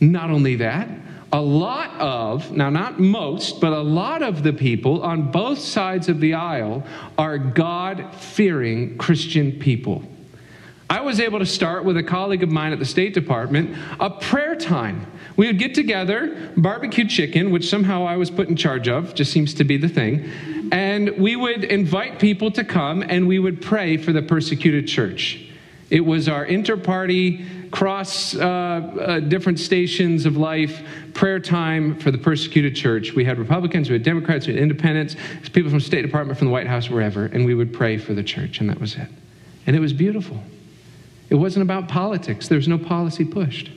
Not 0.00 0.30
only 0.30 0.56
that, 0.56 0.88
a 1.32 1.40
lot 1.40 1.98
of, 1.98 2.52
now 2.52 2.68
not 2.68 3.00
most, 3.00 3.60
but 3.60 3.72
a 3.72 3.80
lot 3.80 4.22
of 4.22 4.42
the 4.42 4.52
people 4.52 5.02
on 5.02 5.30
both 5.30 5.58
sides 5.58 6.08
of 6.08 6.20
the 6.20 6.34
aisle 6.34 6.84
are 7.16 7.38
God 7.38 8.14
fearing 8.14 8.98
Christian 8.98 9.52
people. 9.52 10.02
I 10.88 11.00
was 11.00 11.18
able 11.18 11.40
to 11.40 11.46
start 11.46 11.84
with 11.84 11.96
a 11.96 12.02
colleague 12.02 12.44
of 12.44 12.50
mine 12.50 12.72
at 12.72 12.78
the 12.78 12.84
State 12.84 13.12
Department 13.12 13.76
a 13.98 14.08
prayer 14.08 14.54
time. 14.54 15.06
We 15.36 15.48
would 15.48 15.58
get 15.58 15.74
together, 15.74 16.52
barbecue 16.56 17.06
chicken, 17.06 17.50
which 17.50 17.68
somehow 17.68 18.06
I 18.06 18.16
was 18.16 18.30
put 18.30 18.48
in 18.48 18.56
charge 18.56 18.88
of, 18.88 19.14
just 19.14 19.32
seems 19.32 19.52
to 19.54 19.64
be 19.64 19.76
the 19.76 19.88
thing, 19.88 20.30
and 20.72 21.10
we 21.18 21.36
would 21.36 21.64
invite 21.64 22.18
people 22.18 22.50
to 22.52 22.64
come 22.64 23.02
and 23.02 23.26
we 23.26 23.38
would 23.38 23.60
pray 23.60 23.96
for 23.96 24.12
the 24.12 24.22
persecuted 24.22 24.86
church. 24.86 25.42
It 25.90 26.00
was 26.00 26.28
our 26.28 26.44
inter-party, 26.44 27.68
cross 27.70 28.34
uh, 28.34 28.40
uh, 28.40 29.20
different 29.20 29.58
stations 29.58 30.24
of 30.24 30.36
life 30.36 30.82
prayer 31.14 31.38
time 31.38 31.98
for 31.98 32.10
the 32.10 32.18
persecuted 32.18 32.74
church. 32.74 33.12
We 33.12 33.24
had 33.24 33.38
Republicans, 33.38 33.88
we 33.88 33.94
had 33.94 34.02
Democrats, 34.02 34.46
we 34.46 34.54
had 34.54 34.62
independents, 34.62 35.16
people 35.52 35.70
from 35.70 35.80
the 35.80 35.84
State 35.84 36.02
Department, 36.02 36.38
from 36.38 36.46
the 36.46 36.52
White 36.52 36.66
House, 36.66 36.88
wherever, 36.88 37.26
and 37.26 37.44
we 37.44 37.54
would 37.54 37.72
pray 37.72 37.98
for 37.98 38.14
the 38.14 38.22
church, 38.22 38.60
and 38.60 38.70
that 38.70 38.80
was 38.80 38.94
it. 38.94 39.08
And 39.66 39.74
it 39.74 39.80
was 39.80 39.92
beautiful. 39.92 40.40
It 41.28 41.34
wasn't 41.34 41.62
about 41.62 41.88
politics, 41.88 42.48
there 42.48 42.56
was 42.56 42.68
no 42.68 42.78
policy 42.78 43.24
pushed. 43.24 43.70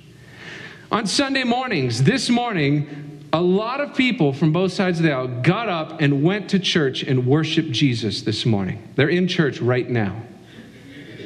On 0.91 1.05
Sunday 1.05 1.43
mornings, 1.43 2.03
this 2.03 2.29
morning, 2.29 3.27
a 3.31 3.41
lot 3.41 3.79
of 3.79 3.95
people 3.95 4.33
from 4.33 4.51
both 4.51 4.73
sides 4.73 4.99
of 4.99 5.03
the 5.03 5.11
aisle 5.11 5.41
got 5.41 5.69
up 5.69 6.01
and 6.01 6.23
went 6.23 6.49
to 6.49 6.59
church 6.59 7.03
and 7.03 7.27
worshiped 7.27 7.71
Jesus 7.71 8.23
this 8.23 8.45
morning. 8.45 8.87
They're 8.95 9.09
in 9.09 9.27
church 9.27 9.61
right 9.61 9.87
now. 9.87 10.23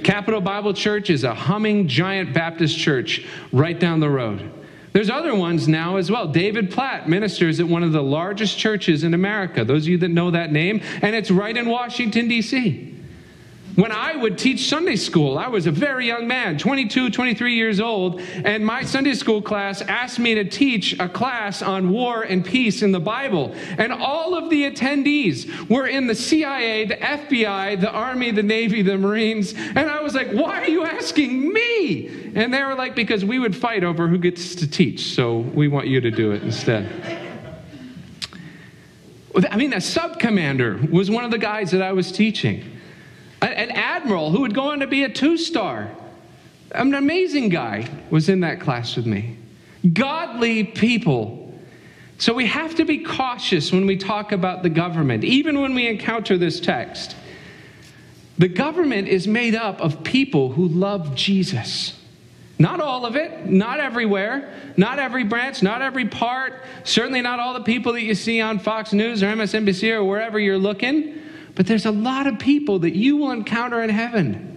Capital 0.03 0.41
Bible 0.41 0.73
Church 0.73 1.09
is 1.09 1.23
a 1.23 1.33
humming 1.33 1.87
giant 1.87 2.33
Baptist 2.33 2.77
church 2.77 3.25
right 3.53 3.79
down 3.79 4.01
the 4.01 4.09
road. 4.09 4.51
There's 4.91 5.09
other 5.09 5.33
ones 5.33 5.67
now 5.67 5.95
as 5.95 6.11
well. 6.11 6.27
David 6.27 6.69
Platt 6.69 7.07
ministers 7.07 7.61
at 7.61 7.67
one 7.67 7.83
of 7.83 7.93
the 7.93 8.03
largest 8.03 8.57
churches 8.57 9.03
in 9.03 9.13
America. 9.13 9.63
Those 9.63 9.83
of 9.83 9.87
you 9.87 9.97
that 9.99 10.09
know 10.09 10.29
that 10.31 10.51
name, 10.51 10.81
and 11.01 11.15
it's 11.15 11.31
right 11.31 11.55
in 11.55 11.69
Washington, 11.69 12.27
D.C. 12.27 12.92
When 13.75 13.91
I 13.91 14.15
would 14.15 14.37
teach 14.37 14.69
Sunday 14.69 14.95
school, 14.95 15.35
I 15.35 15.47
was 15.47 15.65
a 15.65 15.71
very 15.71 16.05
young 16.05 16.27
man, 16.27 16.59
22, 16.59 17.09
23 17.09 17.55
years 17.55 17.79
old, 17.79 18.21
and 18.21 18.63
my 18.63 18.83
Sunday 18.83 19.15
school 19.15 19.41
class 19.41 19.81
asked 19.81 20.19
me 20.19 20.35
to 20.35 20.43
teach 20.43 20.99
a 20.99 21.09
class 21.09 21.63
on 21.63 21.89
war 21.89 22.21
and 22.21 22.45
peace 22.45 22.83
in 22.83 22.91
the 22.91 22.99
Bible. 22.99 23.55
And 23.79 23.91
all 23.91 24.35
of 24.35 24.51
the 24.51 24.69
attendees 24.69 25.69
were 25.69 25.87
in 25.87 26.05
the 26.05 26.13
CIA, 26.13 26.85
the 26.85 26.97
FBI, 26.97 27.81
the 27.81 27.89
Army, 27.89 28.29
the 28.29 28.43
Navy, 28.43 28.83
the 28.83 28.95
Marines. 28.95 29.53
And 29.53 29.89
I 29.89 30.01
was 30.01 30.13
like, 30.13 30.29
why 30.31 30.61
are 30.61 30.69
you 30.69 30.83
asking 30.83 31.51
me? 31.51 32.31
And 32.35 32.53
they 32.53 32.63
were 32.63 32.75
like, 32.75 32.93
because 32.93 33.25
we 33.25 33.39
would 33.39 33.55
fight 33.55 33.83
over 33.83 34.07
who 34.07 34.19
gets 34.19 34.53
to 34.55 34.69
teach, 34.69 35.15
so 35.15 35.39
we 35.39 35.67
want 35.67 35.87
you 35.87 35.99
to 35.99 36.11
do 36.11 36.31
it 36.31 36.43
instead. 36.43 36.87
I 39.49 39.57
mean, 39.57 39.73
a 39.73 39.81
sub 39.81 40.19
commander 40.19 40.79
was 40.91 41.09
one 41.09 41.25
of 41.25 41.31
the 41.31 41.39
guys 41.39 41.71
that 41.71 41.81
I 41.81 41.93
was 41.93 42.11
teaching 42.11 42.69
an 43.47 43.71
admiral 43.71 44.31
who 44.31 44.41
would 44.41 44.53
go 44.53 44.69
on 44.69 44.79
to 44.79 44.88
be 44.88 45.03
a 45.03 45.09
two 45.09 45.38
star. 45.38 45.89
An 46.71 46.93
amazing 46.93 47.50
guy 47.50 47.88
was 48.09 48.29
in 48.29 48.39
that 48.41 48.59
class 48.59 48.95
with 48.95 49.05
me. 49.05 49.38
Godly 49.91 50.63
people. 50.63 51.53
So 52.17 52.33
we 52.33 52.45
have 52.47 52.75
to 52.75 52.85
be 52.85 53.00
cautious 53.00 53.71
when 53.71 53.85
we 53.85 53.97
talk 53.97 54.31
about 54.31 54.63
the 54.63 54.69
government, 54.69 55.23
even 55.23 55.62
when 55.62 55.75
we 55.75 55.88
encounter 55.88 56.38
this 56.38 56.59
text. 56.59 57.15
The 58.38 58.47
government 58.47 59.07
is 59.07 59.27
made 59.27 59.55
up 59.55 59.81
of 59.81 60.03
people 60.03 60.51
who 60.51 60.67
love 60.67 61.15
Jesus. 61.15 62.00
Not 62.57 62.79
all 62.79 63.05
of 63.05 63.15
it, 63.15 63.47
not 63.47 63.79
everywhere, 63.79 64.53
not 64.77 65.00
every 65.00 65.23
branch, 65.23 65.62
not 65.62 65.81
every 65.81 66.07
part, 66.07 66.63
certainly 66.83 67.21
not 67.21 67.39
all 67.39 67.53
the 67.53 67.63
people 67.63 67.93
that 67.93 68.03
you 68.03 68.15
see 68.15 68.41
on 68.41 68.59
Fox 68.59 68.93
News 68.93 69.21
or 69.21 69.27
MSNBC 69.27 69.91
or 69.91 70.03
wherever 70.03 70.39
you're 70.39 70.57
looking. 70.57 71.19
But 71.55 71.67
there's 71.67 71.86
a 71.86 71.91
lot 71.91 72.27
of 72.27 72.39
people 72.39 72.79
that 72.79 72.95
you 72.95 73.17
will 73.17 73.31
encounter 73.31 73.81
in 73.81 73.89
heaven. 73.89 74.53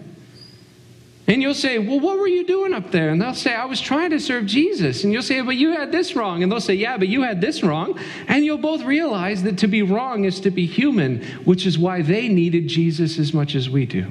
And 1.29 1.43
you'll 1.43 1.55
say, 1.55 1.79
Well, 1.79 1.99
what 1.99 2.19
were 2.19 2.29
you 2.29 2.47
doing 2.47 2.73
up 2.73 2.91
there? 2.93 3.11
And 3.11 3.21
they'll 3.21 3.35
say, 3.35 3.53
I 3.53 3.65
was 3.65 3.81
trying 3.81 4.11
to 4.11 4.21
serve 4.21 4.47
Jesus. 4.47 5.03
And 5.03 5.13
you'll 5.13 5.23
say, 5.23 5.41
But 5.41 5.57
you 5.57 5.73
had 5.73 5.91
this 5.91 6.15
wrong. 6.15 6.43
And 6.43 6.51
they'll 6.51 6.61
say, 6.61 6.75
Yeah, 6.75 6.97
but 6.97 7.09
you 7.09 7.23
had 7.23 7.41
this 7.41 7.63
wrong. 7.63 7.99
And 8.29 8.45
you'll 8.45 8.59
both 8.59 8.83
realize 8.83 9.43
that 9.43 9.59
to 9.59 9.67
be 9.67 9.83
wrong 9.83 10.25
is 10.25 10.41
to 10.41 10.51
be 10.51 10.67
human, 10.67 11.23
which 11.45 11.67
is 11.67 11.79
why 11.79 12.03
they 12.03 12.29
needed 12.29 12.69
Jesus 12.69 13.19
as 13.19 13.35
much 13.35 13.55
as 13.55 13.69
we 13.69 13.87
do. 13.87 14.07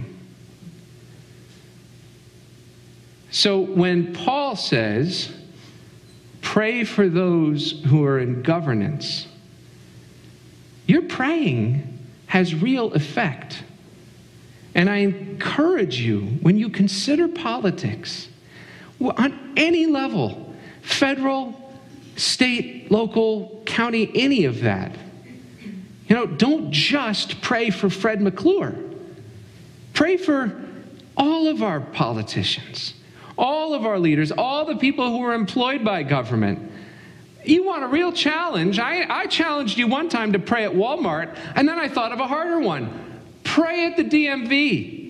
So 3.32 3.60
when 3.62 4.13
Paul 4.13 4.56
says, 4.58 5.34
Pray 6.42 6.84
for 6.84 7.10
those 7.10 7.82
who 7.86 8.04
are 8.04 8.20
in 8.20 8.42
governance, 8.42 9.25
you're 10.86 11.01
praying 11.01 11.95
has 12.36 12.54
real 12.54 12.92
effect. 12.92 13.63
And 14.75 14.89
I 14.89 14.98
encourage 14.98 16.01
you, 16.01 16.20
when 16.42 16.58
you 16.58 16.68
consider 16.68 17.30
politics, 17.30 18.27
on 19.00 19.54
any 19.56 19.86
level, 19.86 20.54
federal, 20.82 21.56
state, 22.18 22.92
local, 22.92 23.63
county, 23.65 24.12
any 24.13 24.44
of 24.44 24.60
that, 24.63 24.94
you 26.10 26.13
know, 26.13 26.25
don't 26.25 26.74
just 26.74 27.39
pray 27.39 27.70
for 27.70 27.89
Fred 27.89 28.20
McClure. 28.22 28.75
Pray 29.94 30.18
for 30.18 30.62
all 31.15 31.48
of 31.48 31.63
our 31.63 31.80
politicians, 31.80 32.96
all 33.38 33.74
of 33.74 33.86
our 33.86 33.98
leaders, 33.98 34.34
all 34.34 34.65
the 34.65 34.75
people 34.75 35.10
who 35.10 35.24
are 35.24 35.34
employed 35.34 35.86
by 35.86 36.04
government 36.04 36.70
you 37.48 37.66
want 37.66 37.84
a 37.84 37.88
real 37.88 38.12
challenge? 38.12 38.80
I, 38.80 39.06
I 39.10 39.25
challenged 39.28 39.78
you 39.78 39.88
one 39.88 40.10
time 40.10 40.34
to 40.34 40.40
pray 40.40 40.64
at 40.66 40.72
Walmart, 40.72 41.38
and 41.56 41.68
then 41.68 41.80
I 41.80 41.88
thought 41.88 42.12
of 42.12 42.20
a 42.20 42.28
harder 42.28 42.60
one 42.60 43.02
pray 43.44 43.86
at 43.86 43.96
the 43.96 44.04
DMV 44.04 45.06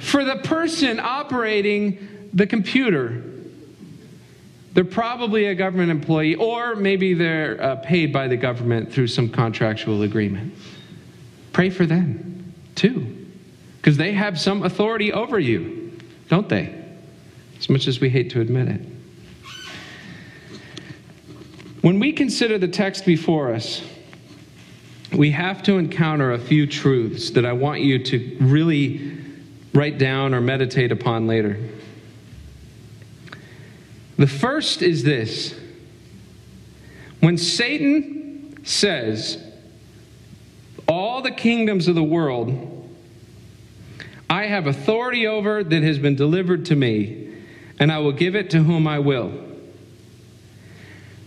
for 0.00 0.24
the 0.24 0.36
person 0.36 1.00
operating 1.00 2.28
the 2.32 2.46
computer. 2.46 3.24
They're 4.74 4.84
probably 4.84 5.46
a 5.46 5.54
government 5.56 5.90
employee, 5.90 6.36
or 6.36 6.76
maybe 6.76 7.14
they're 7.14 7.60
uh, 7.60 7.76
paid 7.76 8.12
by 8.12 8.28
the 8.28 8.36
government 8.36 8.92
through 8.92 9.08
some 9.08 9.28
contractual 9.28 10.02
agreement. 10.02 10.54
Pray 11.52 11.70
for 11.70 11.84
them 11.84 12.54
too, 12.76 13.26
because 13.78 13.96
they 13.96 14.12
have 14.12 14.38
some 14.38 14.62
authority 14.62 15.12
over 15.12 15.40
you, 15.40 15.98
don't 16.28 16.48
they? 16.48 16.72
As 17.58 17.68
much 17.68 17.88
as 17.88 18.00
we 18.00 18.08
hate 18.08 18.30
to 18.30 18.40
admit 18.40 18.68
it. 18.68 18.80
When 21.82 21.98
we 21.98 22.12
consider 22.12 22.58
the 22.58 22.68
text 22.68 23.06
before 23.06 23.54
us, 23.54 23.82
we 25.12 25.30
have 25.30 25.62
to 25.64 25.78
encounter 25.78 26.32
a 26.32 26.38
few 26.38 26.66
truths 26.66 27.30
that 27.30 27.44
I 27.44 27.52
want 27.52 27.80
you 27.80 27.98
to 28.04 28.36
really 28.40 29.18
write 29.72 29.98
down 29.98 30.34
or 30.34 30.40
meditate 30.40 30.92
upon 30.92 31.26
later. 31.26 31.58
The 34.18 34.26
first 34.26 34.82
is 34.82 35.02
this 35.02 35.54
when 37.20 37.38
Satan 37.38 38.64
says, 38.64 39.42
All 40.86 41.22
the 41.22 41.30
kingdoms 41.30 41.88
of 41.88 41.94
the 41.94 42.02
world 42.02 42.80
I 44.30 44.44
have 44.44 44.68
authority 44.68 45.26
over 45.26 45.64
that 45.64 45.82
has 45.82 45.98
been 45.98 46.14
delivered 46.14 46.66
to 46.66 46.76
me, 46.76 47.34
and 47.80 47.90
I 47.90 47.98
will 47.98 48.12
give 48.12 48.36
it 48.36 48.50
to 48.50 48.62
whom 48.62 48.86
I 48.86 49.00
will. 49.00 49.49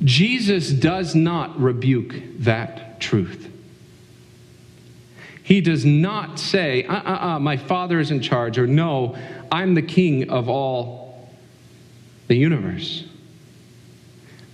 Jesus 0.03 0.69
does 0.71 1.15
not 1.15 1.59
rebuke 1.59 2.15
that 2.39 2.99
truth. 2.99 3.49
He 5.43 5.61
does 5.61 5.85
not 5.85 6.39
say, 6.39 6.85
uh 6.85 6.93
uh 6.93 7.27
uh, 7.35 7.39
my 7.39 7.57
father 7.57 7.99
is 7.99 8.11
in 8.11 8.21
charge, 8.21 8.57
or 8.57 8.65
no, 8.67 9.15
I'm 9.51 9.75
the 9.75 9.81
king 9.81 10.29
of 10.29 10.49
all 10.49 11.29
the 12.27 12.35
universe. 12.35 13.05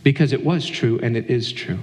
Because 0.03 0.34
it 0.34 0.44
was 0.44 0.65
true 0.65 1.00
and 1.01 1.15
it 1.15 1.29
is 1.29 1.51
true. 1.51 1.79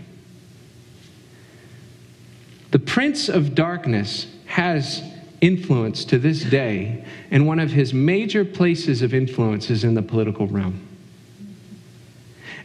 The 2.72 2.78
prince 2.78 3.28
of 3.28 3.54
darkness 3.54 4.26
has 4.46 5.02
influence 5.40 6.04
to 6.06 6.18
this 6.18 6.42
day, 6.42 7.04
and 7.30 7.46
one 7.46 7.60
of 7.60 7.70
his 7.70 7.94
major 7.94 8.44
places 8.44 9.02
of 9.02 9.14
influence 9.14 9.70
is 9.70 9.84
in 9.84 9.94
the 9.94 10.02
political 10.02 10.46
realm. 10.46 10.85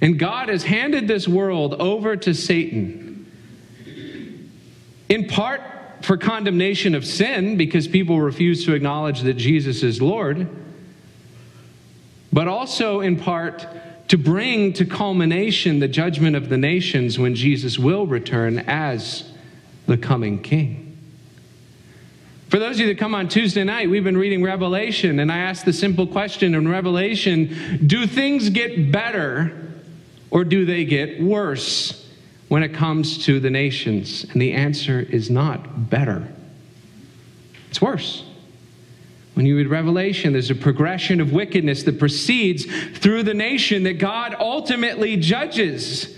And 0.01 0.17
God 0.17 0.50
has 0.50 0.63
handed 0.63 1.08
this 1.08 1.27
world 1.27 1.75
over 1.75 2.15
to 2.17 2.34
Satan, 2.34 3.31
in 5.08 5.27
part 5.27 5.62
for 6.01 6.17
condemnation 6.17 6.96
of 6.96 7.05
sin, 7.05 7.55
because 7.55 7.88
people 7.88 8.20
refuse 8.20 8.65
to 8.65 8.74
acknowledge 8.74 9.22
that 9.22 9.36
Jesus 9.36 9.84
is 9.84 10.01
Lord, 10.01 10.50
but 12.34 12.48
also 12.48 13.01
in 13.01 13.17
part 13.17 13.67
to 14.08 14.17
bring 14.17 14.74
to 14.74 14.86
culmination 14.86 15.79
the 15.79 15.88
judgment 15.88 16.36
of 16.36 16.50
the 16.50 16.58
nations 16.58 17.20
when 17.20 17.36
Jesus 17.36 17.77
will 17.77 18.08
return 18.08 18.60
as 18.60 19.31
the 19.86 19.98
coming 19.98 20.41
king. 20.41 20.98
For 22.50 22.60
those 22.60 22.77
of 22.77 22.81
you 22.81 22.88
that 22.88 22.98
come 22.98 23.15
on 23.15 23.29
Tuesday 23.29 23.63
night, 23.63 23.89
we've 23.89 24.03
been 24.03 24.17
reading 24.17 24.43
Revelation, 24.43 25.20
and 25.20 25.31
I 25.31 25.38
asked 25.38 25.63
the 25.63 25.72
simple 25.72 26.08
question 26.08 26.55
in 26.55 26.67
Revelation 26.67 27.86
do 27.86 28.08
things 28.08 28.50
get 28.50 28.91
better 28.91 29.71
Or 30.31 30.45
do 30.45 30.65
they 30.65 30.85
get 30.85 31.21
worse 31.21 32.09
when 32.47 32.63
it 32.63 32.73
comes 32.73 33.25
to 33.25 33.39
the 33.39 33.50
nations? 33.50 34.25
And 34.31 34.41
the 34.41 34.53
answer 34.53 35.00
is 35.00 35.29
not 35.29 35.89
better, 35.89 36.27
it's 37.69 37.81
worse. 37.81 38.25
When 39.33 39.45
you 39.45 39.55
read 39.55 39.67
Revelation, 39.67 40.33
there's 40.33 40.51
a 40.51 40.55
progression 40.55 41.21
of 41.21 41.31
wickedness 41.31 41.83
that 41.83 41.97
proceeds 42.00 42.65
through 42.97 43.23
the 43.23 43.33
nation 43.33 43.83
that 43.83 43.93
God 43.93 44.35
ultimately 44.38 45.15
judges. 45.15 46.17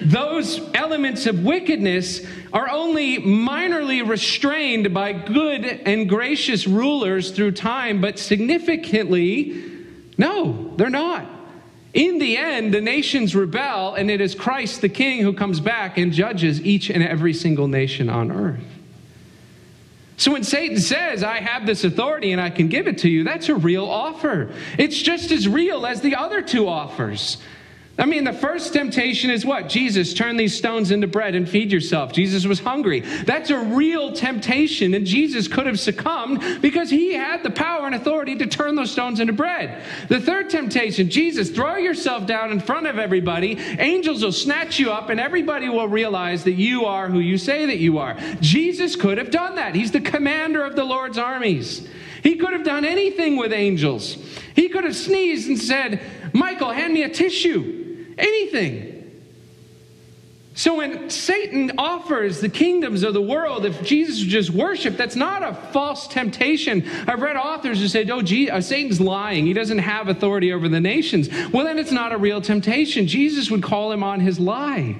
Those 0.00 0.60
elements 0.72 1.26
of 1.26 1.44
wickedness 1.44 2.24
are 2.52 2.70
only 2.70 3.18
minorly 3.18 4.08
restrained 4.08 4.94
by 4.94 5.12
good 5.12 5.64
and 5.64 6.08
gracious 6.08 6.66
rulers 6.68 7.32
through 7.32 7.52
time, 7.52 8.00
but 8.00 8.18
significantly, 8.18 9.62
no, 10.16 10.72
they're 10.76 10.88
not. 10.88 11.39
In 11.92 12.18
the 12.18 12.36
end, 12.36 12.72
the 12.72 12.80
nations 12.80 13.34
rebel, 13.34 13.94
and 13.94 14.10
it 14.10 14.20
is 14.20 14.34
Christ 14.34 14.80
the 14.80 14.88
King 14.88 15.22
who 15.22 15.32
comes 15.32 15.58
back 15.58 15.98
and 15.98 16.12
judges 16.12 16.60
each 16.60 16.88
and 16.88 17.02
every 17.02 17.34
single 17.34 17.66
nation 17.66 18.08
on 18.08 18.30
earth. 18.30 18.60
So 20.16 20.32
when 20.32 20.44
Satan 20.44 20.78
says, 20.78 21.24
I 21.24 21.38
have 21.38 21.66
this 21.66 21.82
authority 21.82 22.32
and 22.32 22.40
I 22.40 22.50
can 22.50 22.68
give 22.68 22.86
it 22.86 22.98
to 22.98 23.08
you, 23.08 23.24
that's 23.24 23.48
a 23.48 23.54
real 23.54 23.86
offer. 23.86 24.52
It's 24.78 25.00
just 25.00 25.32
as 25.32 25.48
real 25.48 25.86
as 25.86 26.02
the 26.02 26.14
other 26.14 26.42
two 26.42 26.68
offers. 26.68 27.38
I 28.00 28.06
mean, 28.06 28.24
the 28.24 28.32
first 28.32 28.72
temptation 28.72 29.28
is 29.28 29.44
what? 29.44 29.68
Jesus, 29.68 30.14
turn 30.14 30.38
these 30.38 30.56
stones 30.56 30.90
into 30.90 31.06
bread 31.06 31.34
and 31.34 31.46
feed 31.46 31.70
yourself. 31.70 32.14
Jesus 32.14 32.46
was 32.46 32.58
hungry. 32.58 33.00
That's 33.00 33.50
a 33.50 33.58
real 33.58 34.14
temptation, 34.14 34.94
and 34.94 35.04
Jesus 35.04 35.46
could 35.46 35.66
have 35.66 35.78
succumbed 35.78 36.62
because 36.62 36.88
he 36.88 37.12
had 37.12 37.42
the 37.42 37.50
power 37.50 37.84
and 37.84 37.94
authority 37.94 38.36
to 38.36 38.46
turn 38.46 38.74
those 38.74 38.90
stones 38.90 39.20
into 39.20 39.34
bread. 39.34 39.82
The 40.08 40.18
third 40.18 40.48
temptation, 40.48 41.10
Jesus, 41.10 41.50
throw 41.50 41.76
yourself 41.76 42.24
down 42.26 42.52
in 42.52 42.60
front 42.60 42.86
of 42.86 42.98
everybody. 42.98 43.58
Angels 43.78 44.24
will 44.24 44.32
snatch 44.32 44.78
you 44.78 44.90
up, 44.90 45.10
and 45.10 45.20
everybody 45.20 45.68
will 45.68 45.88
realize 45.88 46.42
that 46.44 46.52
you 46.54 46.86
are 46.86 47.06
who 47.06 47.18
you 47.18 47.36
say 47.36 47.66
that 47.66 47.78
you 47.80 47.98
are. 47.98 48.16
Jesus 48.40 48.96
could 48.96 49.18
have 49.18 49.30
done 49.30 49.56
that. 49.56 49.74
He's 49.74 49.92
the 49.92 50.00
commander 50.00 50.64
of 50.64 50.74
the 50.74 50.84
Lord's 50.84 51.18
armies. 51.18 51.86
He 52.22 52.36
could 52.36 52.54
have 52.54 52.64
done 52.64 52.86
anything 52.86 53.36
with 53.36 53.52
angels. 53.52 54.16
He 54.54 54.70
could 54.70 54.84
have 54.84 54.96
sneezed 54.96 55.48
and 55.48 55.58
said, 55.58 56.00
Michael, 56.32 56.70
hand 56.70 56.94
me 56.94 57.02
a 57.02 57.08
tissue 57.10 57.79
anything. 58.18 58.96
So 60.54 60.76
when 60.76 61.08
Satan 61.08 61.72
offers 61.78 62.40
the 62.40 62.48
kingdoms 62.48 63.02
of 63.02 63.14
the 63.14 63.22
world, 63.22 63.64
if 63.64 63.82
Jesus 63.82 64.18
just 64.18 64.50
worship, 64.50 64.96
that's 64.96 65.16
not 65.16 65.42
a 65.42 65.54
false 65.72 66.06
temptation. 66.06 66.86
I've 67.06 67.22
read 67.22 67.36
authors 67.36 67.80
who 67.80 67.88
say, 67.88 68.04
oh, 68.10 68.20
gee, 68.20 68.50
uh, 68.50 68.60
Satan's 68.60 69.00
lying. 69.00 69.46
He 69.46 69.54
doesn't 69.54 69.78
have 69.78 70.08
authority 70.08 70.52
over 70.52 70.68
the 70.68 70.80
nations. 70.80 71.30
Well, 71.50 71.64
then 71.64 71.78
it's 71.78 71.92
not 71.92 72.12
a 72.12 72.18
real 72.18 72.42
temptation. 72.42 73.06
Jesus 73.06 73.50
would 73.50 73.62
call 73.62 73.90
him 73.90 74.02
on 74.02 74.20
his 74.20 74.38
lie. 74.38 74.96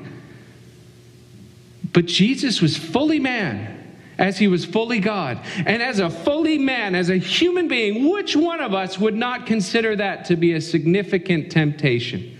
But 1.92 2.06
Jesus 2.06 2.62
was 2.62 2.76
fully 2.78 3.18
man 3.18 3.76
as 4.16 4.38
he 4.38 4.48
was 4.48 4.64
fully 4.64 5.00
God. 5.00 5.40
And 5.66 5.82
as 5.82 5.98
a 5.98 6.08
fully 6.08 6.56
man, 6.58 6.94
as 6.94 7.10
a 7.10 7.16
human 7.16 7.68
being, 7.68 8.10
which 8.10 8.36
one 8.36 8.60
of 8.60 8.72
us 8.72 8.98
would 8.98 9.16
not 9.16 9.46
consider 9.46 9.96
that 9.96 10.26
to 10.26 10.36
be 10.36 10.52
a 10.52 10.60
significant 10.60 11.50
temptation? 11.50 12.38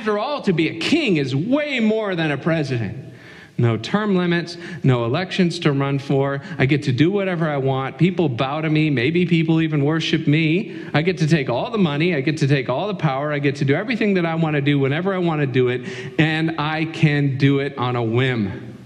After 0.00 0.18
all, 0.18 0.40
to 0.42 0.54
be 0.54 0.68
a 0.68 0.78
king 0.78 1.18
is 1.18 1.36
way 1.36 1.78
more 1.78 2.16
than 2.16 2.30
a 2.30 2.38
president. 2.38 3.12
No 3.58 3.76
term 3.76 4.16
limits, 4.16 4.56
no 4.82 5.04
elections 5.04 5.58
to 5.58 5.72
run 5.72 5.98
for. 5.98 6.40
I 6.56 6.64
get 6.64 6.84
to 6.84 6.92
do 6.92 7.10
whatever 7.10 7.46
I 7.46 7.58
want. 7.58 7.98
People 7.98 8.30
bow 8.30 8.62
to 8.62 8.70
me. 8.70 8.88
Maybe 8.88 9.26
people 9.26 9.60
even 9.60 9.84
worship 9.84 10.26
me. 10.26 10.80
I 10.94 11.02
get 11.02 11.18
to 11.18 11.26
take 11.26 11.50
all 11.50 11.70
the 11.70 11.76
money. 11.76 12.14
I 12.14 12.22
get 12.22 12.38
to 12.38 12.46
take 12.46 12.70
all 12.70 12.86
the 12.86 12.94
power. 12.94 13.30
I 13.30 13.40
get 13.40 13.56
to 13.56 13.66
do 13.66 13.74
everything 13.74 14.14
that 14.14 14.24
I 14.24 14.36
want 14.36 14.56
to 14.56 14.62
do 14.62 14.78
whenever 14.78 15.12
I 15.12 15.18
want 15.18 15.42
to 15.42 15.46
do 15.46 15.68
it. 15.68 15.82
And 16.18 16.58
I 16.58 16.86
can 16.86 17.36
do 17.36 17.58
it 17.58 17.76
on 17.76 17.94
a 17.94 18.02
whim. 18.02 18.78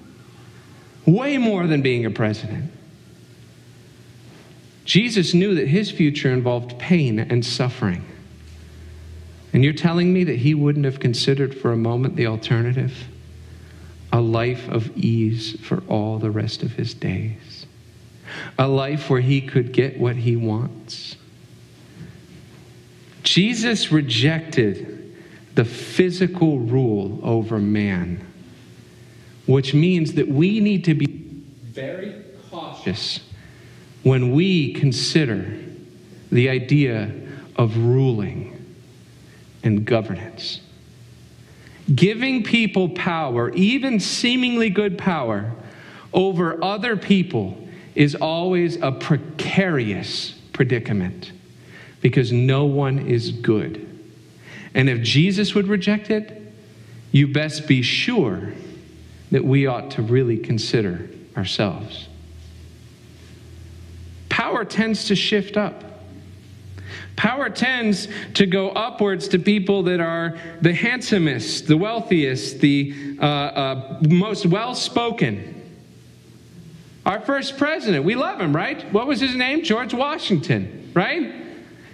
Way 1.06 1.38
more 1.38 1.68
than 1.68 1.80
being 1.80 2.06
a 2.06 2.10
president. 2.10 2.72
Jesus 4.84 5.32
knew 5.32 5.54
that 5.54 5.68
his 5.68 5.92
future 5.92 6.32
involved 6.32 6.76
pain 6.80 7.20
and 7.20 7.46
suffering. 7.46 8.04
And 9.54 9.62
you're 9.62 9.72
telling 9.72 10.12
me 10.12 10.24
that 10.24 10.36
he 10.40 10.52
wouldn't 10.52 10.84
have 10.84 10.98
considered 10.98 11.56
for 11.56 11.70
a 11.70 11.76
moment 11.76 12.16
the 12.16 12.26
alternative? 12.26 13.06
A 14.12 14.20
life 14.20 14.68
of 14.68 14.94
ease 14.96 15.58
for 15.60 15.84
all 15.88 16.18
the 16.18 16.30
rest 16.30 16.64
of 16.64 16.72
his 16.72 16.92
days. 16.92 17.64
A 18.58 18.66
life 18.66 19.08
where 19.08 19.20
he 19.20 19.40
could 19.40 19.72
get 19.72 19.98
what 19.98 20.16
he 20.16 20.34
wants. 20.34 21.14
Jesus 23.22 23.92
rejected 23.92 25.14
the 25.54 25.64
physical 25.64 26.58
rule 26.58 27.20
over 27.22 27.58
man, 27.58 28.26
which 29.46 29.72
means 29.72 30.14
that 30.14 30.26
we 30.26 30.58
need 30.58 30.84
to 30.84 30.94
be 30.94 31.06
very 31.62 32.24
cautious 32.50 33.20
when 34.02 34.32
we 34.32 34.72
consider 34.72 35.56
the 36.32 36.48
idea 36.48 37.12
of 37.54 37.76
ruling 37.76 38.53
and 39.64 39.84
governance. 39.84 40.60
Giving 41.92 42.44
people 42.44 42.90
power, 42.90 43.50
even 43.52 43.98
seemingly 43.98 44.70
good 44.70 44.96
power, 44.96 45.52
over 46.12 46.62
other 46.62 46.96
people 46.96 47.58
is 47.94 48.14
always 48.14 48.76
a 48.80 48.92
precarious 48.92 50.32
predicament 50.52 51.32
because 52.00 52.32
no 52.32 52.64
one 52.64 52.98
is 52.98 53.32
good. 53.32 53.90
And 54.74 54.88
if 54.88 55.02
Jesus 55.02 55.54
would 55.54 55.68
reject 55.68 56.10
it, 56.10 56.40
you 57.12 57.28
best 57.28 57.66
be 57.66 57.82
sure 57.82 58.52
that 59.30 59.44
we 59.44 59.66
ought 59.66 59.92
to 59.92 60.02
really 60.02 60.36
consider 60.36 61.08
ourselves. 61.36 62.08
Power 64.28 64.64
tends 64.64 65.06
to 65.06 65.16
shift 65.16 65.56
up. 65.56 65.93
Power 67.16 67.48
tends 67.48 68.08
to 68.34 68.46
go 68.46 68.70
upwards 68.70 69.28
to 69.28 69.38
people 69.38 69.84
that 69.84 70.00
are 70.00 70.36
the 70.60 70.72
handsomest, 70.72 71.66
the 71.66 71.76
wealthiest, 71.76 72.60
the 72.60 73.16
uh, 73.20 73.24
uh, 73.24 73.98
most 74.08 74.46
well 74.46 74.74
spoken. 74.74 75.62
Our 77.06 77.20
first 77.20 77.58
president, 77.58 78.04
we 78.04 78.14
love 78.14 78.40
him, 78.40 78.54
right? 78.54 78.92
What 78.92 79.06
was 79.06 79.20
his 79.20 79.34
name? 79.34 79.62
George 79.62 79.94
Washington, 79.94 80.90
right? 80.94 81.34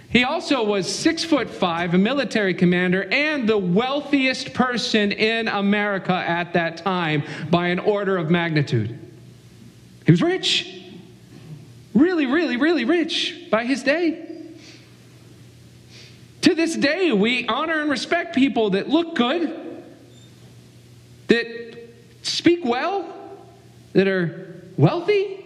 He 0.09 0.23
also 0.23 0.63
was 0.63 0.93
six 0.93 1.23
foot 1.23 1.49
five, 1.49 1.93
a 1.93 1.97
military 1.97 2.53
commander, 2.53 3.03
and 3.11 3.47
the 3.47 3.57
wealthiest 3.57 4.53
person 4.53 5.11
in 5.11 5.47
America 5.47 6.13
at 6.13 6.53
that 6.53 6.77
time 6.77 7.23
by 7.49 7.67
an 7.67 7.79
order 7.79 8.17
of 8.17 8.29
magnitude. 8.29 8.97
He 10.05 10.11
was 10.11 10.21
rich. 10.21 10.79
Really, 11.93 12.25
really, 12.25 12.57
really 12.57 12.85
rich 12.85 13.47
by 13.51 13.65
his 13.65 13.83
day. 13.83 14.30
To 16.41 16.55
this 16.55 16.75
day, 16.75 17.11
we 17.11 17.47
honor 17.47 17.81
and 17.81 17.89
respect 17.89 18.35
people 18.35 18.71
that 18.71 18.89
look 18.89 19.15
good, 19.15 19.83
that 21.27 21.77
speak 22.23 22.65
well, 22.65 23.13
that 23.93 24.07
are 24.07 24.63
wealthy, 24.77 25.37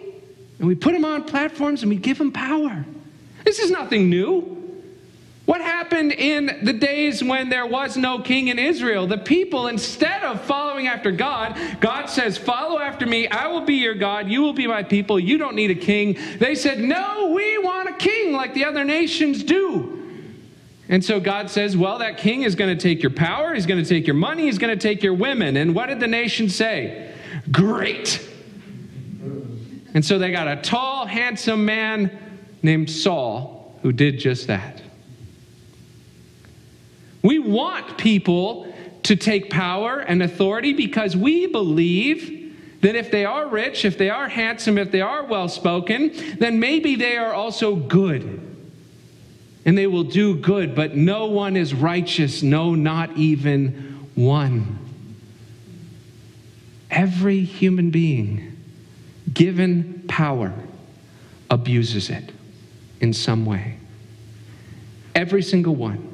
and 0.60 0.68
we 0.68 0.76
put 0.76 0.94
them 0.94 1.04
on 1.04 1.24
platforms 1.24 1.84
and 1.84 1.90
we 1.90 1.98
give 1.98 2.18
them 2.18 2.32
power. 2.32 2.86
This 3.44 3.60
is 3.60 3.72
nothing 3.72 4.10
new. 4.10 4.52
What 5.46 5.62
happened 5.62 6.12
in 6.12 6.62
the 6.64 6.74
days 6.74 7.24
when 7.24 7.50
there 7.50 7.68
was 7.68 7.98
no 7.98 8.20
king 8.20 8.48
in 8.48 8.58
Israel? 8.58 9.06
The 9.06 9.20
people, 9.20 9.68
instead 9.68 10.24
of 10.24 10.42
following 10.42 10.88
after 10.88 11.12
God, 11.12 11.60
God 11.80 12.08
says, 12.08 12.36
Follow 12.36 12.80
after 12.80 13.06
me. 13.06 13.28
I 13.28 13.48
will 13.48 13.62
be 13.62 13.76
your 13.76 13.94
God. 13.94 14.28
You 14.28 14.42
will 14.42 14.54
be 14.54 14.66
my 14.66 14.82
people. 14.82 15.20
You 15.20 15.38
don't 15.38 15.56
need 15.56 15.70
a 15.70 15.76
king. 15.76 16.18
They 16.40 16.56
said, 16.56 16.80
No, 16.80 17.32
we 17.36 17.60
want 17.60 17.90
a 17.90 17.94
king 17.94 18.34
like 18.34 18.56
the 18.56 18.66
other 18.66 18.84
nations 18.84 19.44
do. 19.44 20.05
And 20.88 21.04
so 21.04 21.20
God 21.20 21.50
says, 21.50 21.76
Well, 21.76 22.00
that 22.00 22.18
king 22.18 22.44
is 22.44 22.56
going 22.56 22.76
to 22.76 22.82
take 22.82 23.02
your 23.02 23.12
power, 23.12 23.54
he's 23.54 23.66
going 23.66 23.84
to 23.84 23.90
take 23.90 24.06
your 24.06 24.16
money, 24.16 24.44
he's 24.44 24.58
going 24.58 24.78
to 24.78 24.82
take 24.82 25.04
your 25.04 25.14
women. 25.14 25.58
And 25.58 25.74
what 25.74 25.88
did 25.88 26.00
the 26.00 26.08
nation 26.08 26.50
say? 26.50 27.14
Great. 27.52 28.22
And 29.94 30.04
so 30.04 30.20
they 30.20 30.32
got 30.32 30.48
a 30.48 30.62
tall, 30.62 31.06
handsome 31.06 31.66
man 31.66 32.12
named 32.62 32.90
Saul 32.92 33.78
who 33.82 33.92
did 33.92 34.20
just 34.20 34.48
that. 34.48 34.82
We 37.22 37.40
want 37.40 37.98
people 37.98 38.74
to 39.04 39.16
take 39.16 39.50
power 39.50 40.00
and 40.00 40.22
authority 40.22 40.74
because 40.74 41.16
we 41.16 41.48
believe 41.48 42.56
that 42.82 42.96
if 42.96 43.10
they 43.10 43.26
are 43.26 43.48
rich, 43.48 43.86
if 43.86 43.98
they 43.98 44.10
are 44.10 44.28
handsome, 44.28 44.78
if 44.78 44.92
they 44.92 45.02
are 45.02 45.24
well 45.24 45.48
spoken, 45.48 46.12
then 46.38 46.60
maybe 46.60 46.96
they 46.96 47.18
are 47.18 47.34
also 47.34 47.76
good 47.76 48.45
and 49.66 49.76
they 49.78 49.88
will 49.88 50.04
do 50.04 50.36
good, 50.36 50.76
but 50.76 50.96
no 50.96 51.26
one 51.26 51.58
is 51.58 51.74
righteous, 51.74 52.44
no, 52.44 52.76
not 52.76 53.18
even 53.18 54.08
one. 54.14 54.80
Every 56.92 57.44
human 57.44 57.90
being 57.90 58.56
given 59.34 60.06
power 60.08 60.54
abuses 61.50 62.10
it 62.12 62.32
in 63.02 63.12
some 63.12 63.46
way. 63.46 63.78
Every 65.16 65.42
single 65.42 65.76
one, 65.76 66.10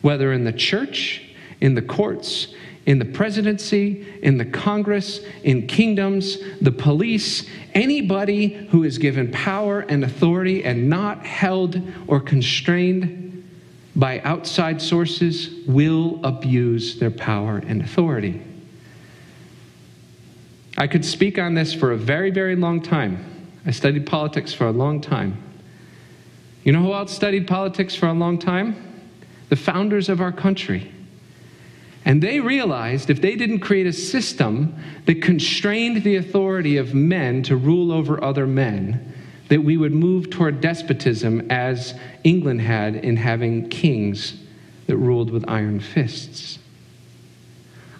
whether 0.00 0.32
in 0.32 0.44
the 0.44 0.52
church, 0.52 1.22
in 1.60 1.74
the 1.74 1.82
courts, 1.82 2.54
in 2.88 2.98
the 2.98 3.04
presidency, 3.04 4.06
in 4.22 4.38
the 4.38 4.46
Congress, 4.46 5.20
in 5.44 5.66
kingdoms, 5.66 6.38
the 6.62 6.72
police, 6.72 7.46
anybody 7.74 8.46
who 8.70 8.82
is 8.82 8.96
given 8.96 9.30
power 9.30 9.80
and 9.80 10.02
authority 10.02 10.64
and 10.64 10.88
not 10.88 11.26
held 11.26 11.82
or 12.06 12.18
constrained 12.18 13.46
by 13.94 14.20
outside 14.20 14.80
sources 14.80 15.50
will 15.66 16.18
abuse 16.24 16.98
their 16.98 17.10
power 17.10 17.58
and 17.58 17.82
authority. 17.82 18.40
I 20.78 20.86
could 20.86 21.04
speak 21.04 21.38
on 21.38 21.52
this 21.52 21.74
for 21.74 21.92
a 21.92 21.96
very, 21.96 22.30
very 22.30 22.56
long 22.56 22.80
time. 22.80 23.22
I 23.66 23.70
studied 23.70 24.06
politics 24.06 24.54
for 24.54 24.66
a 24.66 24.72
long 24.72 25.02
time. 25.02 25.36
You 26.64 26.72
know 26.72 26.80
who 26.80 26.94
else 26.94 27.12
studied 27.12 27.46
politics 27.46 27.94
for 27.94 28.06
a 28.06 28.14
long 28.14 28.38
time? 28.38 28.76
The 29.50 29.56
founders 29.56 30.08
of 30.08 30.22
our 30.22 30.32
country. 30.32 30.90
And 32.08 32.22
they 32.22 32.40
realized 32.40 33.10
if 33.10 33.20
they 33.20 33.36
didn't 33.36 33.60
create 33.60 33.86
a 33.86 33.92
system 33.92 34.74
that 35.04 35.20
constrained 35.20 36.02
the 36.02 36.16
authority 36.16 36.78
of 36.78 36.94
men 36.94 37.42
to 37.44 37.54
rule 37.54 37.92
over 37.92 38.24
other 38.24 38.46
men, 38.46 39.14
that 39.48 39.62
we 39.62 39.76
would 39.76 39.92
move 39.92 40.30
toward 40.30 40.62
despotism 40.62 41.50
as 41.50 41.94
England 42.24 42.62
had 42.62 42.96
in 42.96 43.18
having 43.18 43.68
kings 43.68 44.42
that 44.86 44.96
ruled 44.96 45.30
with 45.30 45.44
iron 45.48 45.80
fists. 45.80 46.58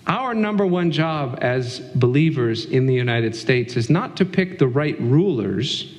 Our 0.06 0.32
number 0.32 0.66
one 0.66 0.90
job 0.90 1.38
as 1.42 1.80
believers 1.94 2.64
in 2.64 2.86
the 2.86 2.94
United 2.94 3.36
States 3.36 3.76
is 3.76 3.90
not 3.90 4.16
to 4.16 4.24
pick 4.24 4.58
the 4.58 4.68
right 4.68 4.98
rulers, 4.98 5.94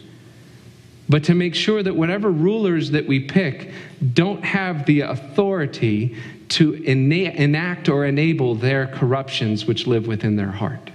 but 1.07 1.23
to 1.25 1.35
make 1.35 1.53
sure 1.53 1.83
that 1.83 1.95
whatever 1.95 2.31
rulers 2.31 2.89
that 2.89 3.07
we 3.07 3.19
pick 3.19 3.71
don't 4.13 4.43
have 4.43 4.87
the 4.87 5.01
authority 5.01 6.17
to 6.49 6.75
ena- 6.83 7.31
enact 7.31 7.89
or 7.89 8.05
enable 8.05 8.55
their 8.55 8.87
corruptions 8.87 9.65
which 9.65 9.87
live 9.87 10.07
within 10.07 10.35
their 10.35 10.51
heart. 10.51 10.89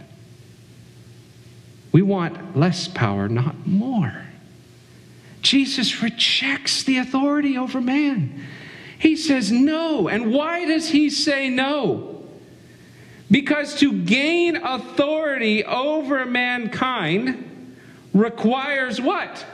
We 1.93 2.03
want 2.03 2.57
less 2.57 2.89
power, 2.89 3.29
not 3.29 3.67
more. 3.67 4.25
Jesus 5.43 6.03
rejects 6.03 6.83
the 6.83 6.99
authority 6.99 7.57
over 7.57 7.81
man. 7.81 8.45
He 8.99 9.17
says 9.17 9.53
no. 9.53 10.09
And 10.09 10.33
why 10.33 10.65
does 10.65 10.89
he 10.89 11.11
say 11.11 11.49
no? 11.51 12.25
Because 13.31 13.75
to 13.77 13.93
gain 13.93 14.57
authority 14.57 15.65
over 15.65 16.25
mankind 16.25 17.79
requires 18.13 19.01
what? 19.01 19.45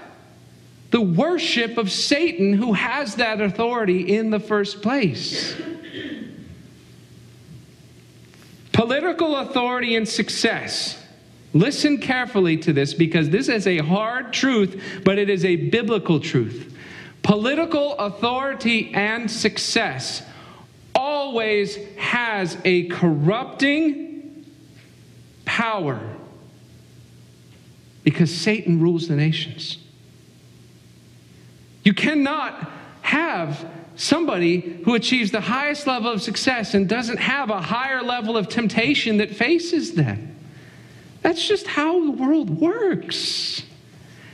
The 0.90 1.00
worship 1.00 1.76
of 1.78 1.90
Satan, 1.90 2.52
who 2.52 2.72
has 2.72 3.16
that 3.16 3.40
authority 3.40 4.14
in 4.16 4.30
the 4.30 4.40
first 4.40 4.82
place. 4.82 5.60
Political 8.80 9.36
authority 9.36 9.94
and 9.94 10.08
success. 10.08 10.98
Listen 11.52 11.98
carefully 11.98 12.56
to 12.56 12.72
this 12.72 12.94
because 12.94 13.28
this 13.28 13.50
is 13.50 13.66
a 13.66 13.76
hard 13.76 14.32
truth, 14.32 15.02
but 15.04 15.18
it 15.18 15.28
is 15.28 15.44
a 15.44 15.54
biblical 15.54 16.18
truth. 16.18 16.74
Political 17.22 17.98
authority 17.98 18.90
and 18.94 19.30
success 19.30 20.22
always 20.94 21.76
has 21.98 22.56
a 22.64 22.84
corrupting 22.84 24.46
power 25.44 26.00
because 28.02 28.34
Satan 28.34 28.80
rules 28.80 29.08
the 29.08 29.14
nations. 29.14 29.76
You 31.84 31.92
cannot 31.92 32.70
have 33.02 33.62
somebody 34.00 34.60
who 34.84 34.94
achieves 34.94 35.30
the 35.30 35.42
highest 35.42 35.86
level 35.86 36.10
of 36.10 36.22
success 36.22 36.72
and 36.72 36.88
doesn't 36.88 37.18
have 37.18 37.50
a 37.50 37.60
higher 37.60 38.02
level 38.02 38.36
of 38.36 38.48
temptation 38.48 39.18
that 39.18 39.30
faces 39.30 39.92
them. 39.92 40.34
That's 41.20 41.46
just 41.46 41.66
how 41.66 42.06
the 42.06 42.12
world 42.12 42.48
works. 42.48 43.62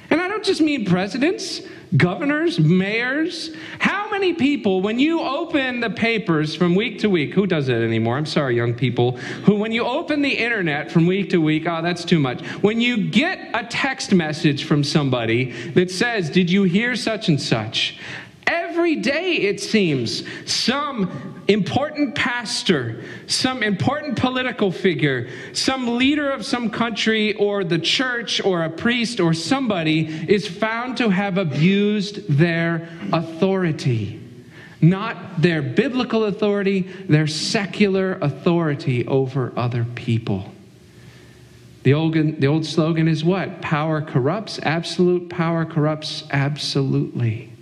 And 0.09 0.21
I 0.21 0.29
don't 0.29 0.45
just 0.45 0.61
mean 0.61 0.85
presidents, 0.85 1.63
governors, 1.97 2.61
mayors. 2.61 3.51
How 3.81 4.09
many 4.09 4.35
people, 4.35 4.83
when 4.83 5.01
you 5.01 5.21
open 5.21 5.81
the 5.81 5.91
papers 5.91 6.55
from 6.55 6.77
week 6.77 7.01
to 7.01 7.11
week, 7.11 7.35
who 7.35 7.45
does 7.45 7.67
that 7.67 7.83
anymore? 7.83 8.17
I'm 8.17 8.27
sorry, 8.27 8.55
young 8.55 8.73
people, 8.73 9.17
who, 9.47 9.57
when 9.57 9.73
you 9.73 9.85
open 9.85 10.23
the 10.23 10.31
internet 10.31 10.93
from 10.93 11.09
week 11.09 11.31
to 11.31 11.39
week, 11.39 11.67
oh, 11.67 11.83
that's 11.83 12.05
too 12.05 12.21
much. 12.21 12.41
When 12.63 12.81
you 12.81 13.09
get 13.09 13.51
a 13.53 13.65
text 13.65 14.15
message 14.15 14.63
from 14.63 14.85
somebody 14.85 15.51
that 15.73 15.91
says, 15.91 16.31
Did 16.31 16.53
you 16.53 16.63
hear 16.63 16.95
such 16.95 17.29
and 17.29 17.43
such? 17.43 17.99
Every 18.47 18.97
day, 18.97 19.35
it 19.37 19.61
seems, 19.61 20.23
some 20.51 21.37
important 21.49 22.15
pastor, 22.15 23.03
some 23.27 23.63
important 23.63 24.19
political 24.19 24.71
figure, 24.71 25.29
some 25.53 25.97
leader 25.97 26.31
of 26.31 26.45
some 26.45 26.71
country 26.71 27.35
or 27.35 27.65
the 27.65 27.79
church 27.79 28.41
or 28.45 28.65
a 28.65 28.71
priest 28.71 29.21
or 29.21 29.35
somebody 29.35 30.07
is 30.29 30.47
found 30.47 30.97
to 30.99 31.09
have 31.09 31.39
abused 31.39 32.29
their 32.29 32.89
authority. 33.13 34.21
Not 34.81 35.41
their 35.41 35.63
biblical 35.63 36.25
authority, 36.25 36.83
their 37.09 37.27
secular 37.27 38.19
authority 38.21 39.07
over 39.07 39.53
other 39.57 39.85
people. 39.95 40.53
The 41.83 41.95
old, 41.95 42.15
the 42.15 42.47
old 42.47 42.67
slogan 42.67 43.09
is 43.09 43.25
what? 43.25 43.63
Power 43.63 44.03
corrupts, 44.03 44.59
absolute 44.63 45.31
power 45.31 45.65
corrupts 45.65 46.25
absolutely. 46.31 47.53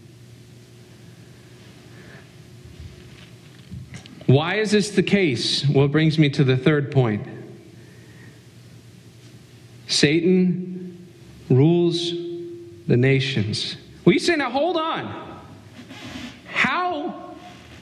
Why 4.27 4.57
is 4.57 4.71
this 4.71 4.91
the 4.91 5.03
case? 5.03 5.69
Well, 5.69 5.85
it 5.85 5.93
brings 5.93 6.19
me 6.19 6.31
to 6.31 6.45
the 6.45 6.57
third 6.57 6.91
point. 6.91 7.27
Satan 9.87 11.07
rules 11.51 12.11
the 12.87 12.97
nations. 12.97 13.77
Well, 14.05 14.15
you 14.15 14.19
say, 14.19 14.37
now 14.37 14.51
hold 14.51 14.77
on. 14.77 15.43
How 16.47 17.35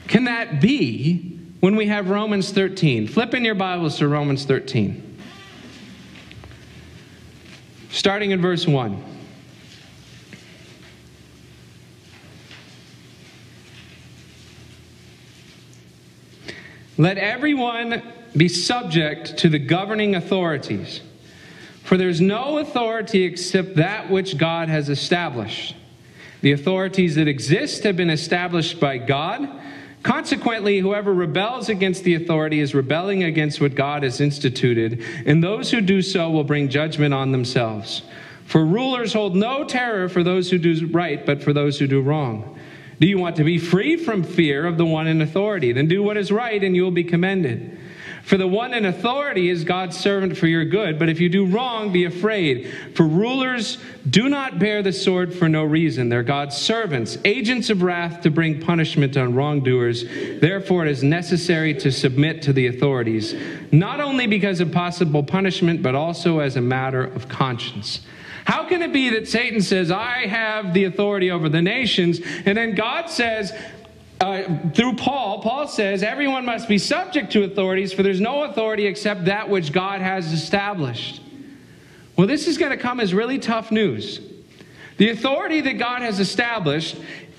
can 0.07 0.25
that 0.25 0.59
be 0.59 1.39
when 1.61 1.75
we 1.75 1.87
have 1.87 2.09
Romans 2.09 2.51
13? 2.51 3.07
Flip 3.07 3.33
in 3.33 3.45
your 3.45 3.55
Bibles 3.55 3.97
to 3.99 4.07
Romans 4.07 4.43
13. 4.45 5.17
Starting 7.89 8.31
in 8.31 8.41
verse 8.41 8.67
1. 8.67 9.12
Let 16.97 17.17
everyone 17.17 18.03
be 18.37 18.47
subject 18.47 19.37
to 19.39 19.49
the 19.49 19.59
governing 19.59 20.15
authorities, 20.15 21.01
for 21.83 21.97
there's 21.97 22.21
no 22.21 22.59
authority 22.59 23.23
except 23.23 23.75
that 23.77 24.09
which 24.09 24.37
God 24.37 24.69
has 24.69 24.89
established. 24.89 25.75
The 26.41 26.51
authorities 26.51 27.15
that 27.15 27.27
exist 27.27 27.83
have 27.83 27.95
been 27.95 28.09
established 28.09 28.79
by 28.79 28.97
God. 28.97 29.49
Consequently, 30.03 30.79
whoever 30.79 31.13
rebels 31.13 31.69
against 31.69 32.03
the 32.03 32.15
authority 32.15 32.59
is 32.59 32.75
rebelling 32.75 33.23
against 33.23 33.61
what 33.61 33.73
God 33.73 34.03
has 34.03 34.19
instituted, 34.19 35.01
and 35.25 35.43
those 35.43 35.71
who 35.71 35.79
do 35.79 36.01
so 36.01 36.29
will 36.29 36.43
bring 36.43 36.67
judgment 36.67 37.13
on 37.13 37.31
themselves. 37.31 38.03
For 38.45 38.65
rulers 38.65 39.13
hold 39.13 39.35
no 39.35 39.63
terror 39.63 40.09
for 40.09 40.21
those 40.21 40.51
who 40.51 40.57
do 40.57 40.87
right, 40.87 41.25
but 41.25 41.41
for 41.41 41.53
those 41.53 41.79
who 41.79 41.87
do 41.87 42.01
wrong. 42.01 42.59
Do 42.99 43.07
you 43.07 43.17
want 43.17 43.35
to 43.37 43.43
be 43.43 43.57
free 43.57 43.97
from 43.97 44.23
fear 44.23 44.65
of 44.65 44.77
the 44.77 44.85
one 44.85 45.07
in 45.07 45.21
authority? 45.21 45.71
Then 45.71 45.87
do 45.87 46.03
what 46.03 46.17
is 46.17 46.31
right, 46.31 46.63
and 46.63 46.75
you 46.75 46.83
will 46.83 46.91
be 46.91 47.03
commended. 47.03 47.77
For 48.23 48.37
the 48.37 48.47
one 48.47 48.73
in 48.73 48.85
authority 48.85 49.49
is 49.49 49.65
God's 49.65 49.97
servant 49.97 50.37
for 50.37 50.47
your 50.47 50.63
good, 50.63 50.97
but 50.97 51.09
if 51.09 51.19
you 51.19 51.27
do 51.27 51.45
wrong, 51.45 51.91
be 51.91 52.05
afraid. 52.05 52.73
For 52.95 53.05
rulers 53.05 53.77
do 54.09 54.29
not 54.29 54.59
bear 54.59 54.81
the 54.81 54.93
sword 54.93 55.33
for 55.33 55.49
no 55.49 55.63
reason. 55.63 56.07
They're 56.07 56.23
God's 56.23 56.55
servants, 56.55 57.17
agents 57.25 57.69
of 57.69 57.81
wrath 57.81 58.21
to 58.21 58.31
bring 58.31 58.61
punishment 58.61 59.17
on 59.17 59.35
wrongdoers. 59.35 60.05
Therefore, 60.39 60.85
it 60.85 60.91
is 60.91 61.03
necessary 61.03 61.73
to 61.75 61.91
submit 61.91 62.41
to 62.43 62.53
the 62.53 62.67
authorities, 62.67 63.35
not 63.73 63.99
only 63.99 64.25
because 64.25 64.61
of 64.61 64.71
possible 64.71 65.23
punishment, 65.23 65.83
but 65.83 65.93
also 65.93 66.39
as 66.39 66.55
a 66.55 66.61
matter 66.61 67.03
of 67.03 67.27
conscience. 67.27 68.01
How 68.45 68.67
can 68.67 68.81
it 68.81 68.93
be 68.93 69.09
that 69.09 69.27
Satan 69.27 69.61
says, 69.61 69.91
I 69.91 70.27
have 70.27 70.73
the 70.73 70.85
authority 70.85 71.29
over 71.29 71.49
the 71.49 71.61
nations, 71.61 72.21
and 72.45 72.57
then 72.57 72.73
God 72.73 73.09
says, 73.09 73.53
uh, 74.19 74.69
through 74.73 74.95
Paul, 74.95 75.41
Paul 75.41 75.67
says, 75.67 76.03
everyone 76.03 76.45
must 76.45 76.67
be 76.67 76.77
subject 76.77 77.31
to 77.33 77.43
authorities, 77.43 77.93
for 77.93 78.03
there's 78.03 78.21
no 78.21 78.43
authority 78.43 78.85
except 78.85 79.25
that 79.25 79.49
which 79.49 79.71
God 79.71 80.01
has 80.01 80.31
established. 80.31 81.21
Well, 82.15 82.27
this 82.27 82.47
is 82.47 82.57
going 82.57 82.71
to 82.71 82.77
come 82.77 82.99
as 82.99 83.13
really 83.13 83.39
tough 83.39 83.71
news. 83.71 84.21
The 84.97 85.09
authority 85.09 85.61
that 85.61 85.73
God 85.73 86.01
has 86.03 86.19
established 86.19 86.95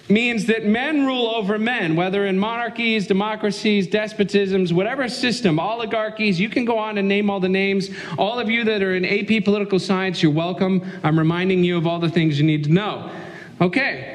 means 0.09 0.47
that 0.47 0.67
men 0.67 1.07
rule 1.07 1.29
over 1.29 1.59
men, 1.59 1.97
whether 1.97 2.27
in 2.27 2.39
monarchies, 2.39 3.07
democracies, 3.07 3.89
despotisms, 3.89 4.73
whatever 4.73 5.09
system, 5.09 5.59
oligarchies. 5.59 6.39
You 6.39 6.49
can 6.49 6.65
go 6.65 6.77
on 6.79 6.99
and 6.99 7.09
name 7.09 7.31
all 7.31 7.41
the 7.41 7.49
names. 7.49 7.89
All 8.19 8.39
of 8.39 8.51
you 8.51 8.65
that 8.65 8.83
are 8.83 8.95
in 8.95 9.05
AP 9.05 9.45
political 9.45 9.79
science, 9.79 10.23
you're 10.23 10.33
welcome. 10.33 10.83
I'm 11.03 11.19
reminding 11.19 11.65
you 11.65 11.79
of 11.79 11.87
all 11.87 11.99
the 11.99 12.11
things 12.11 12.39
you 12.39 12.45
need 12.45 12.65
to 12.65 12.73
know. 12.73 13.11
Okay. 13.61 14.14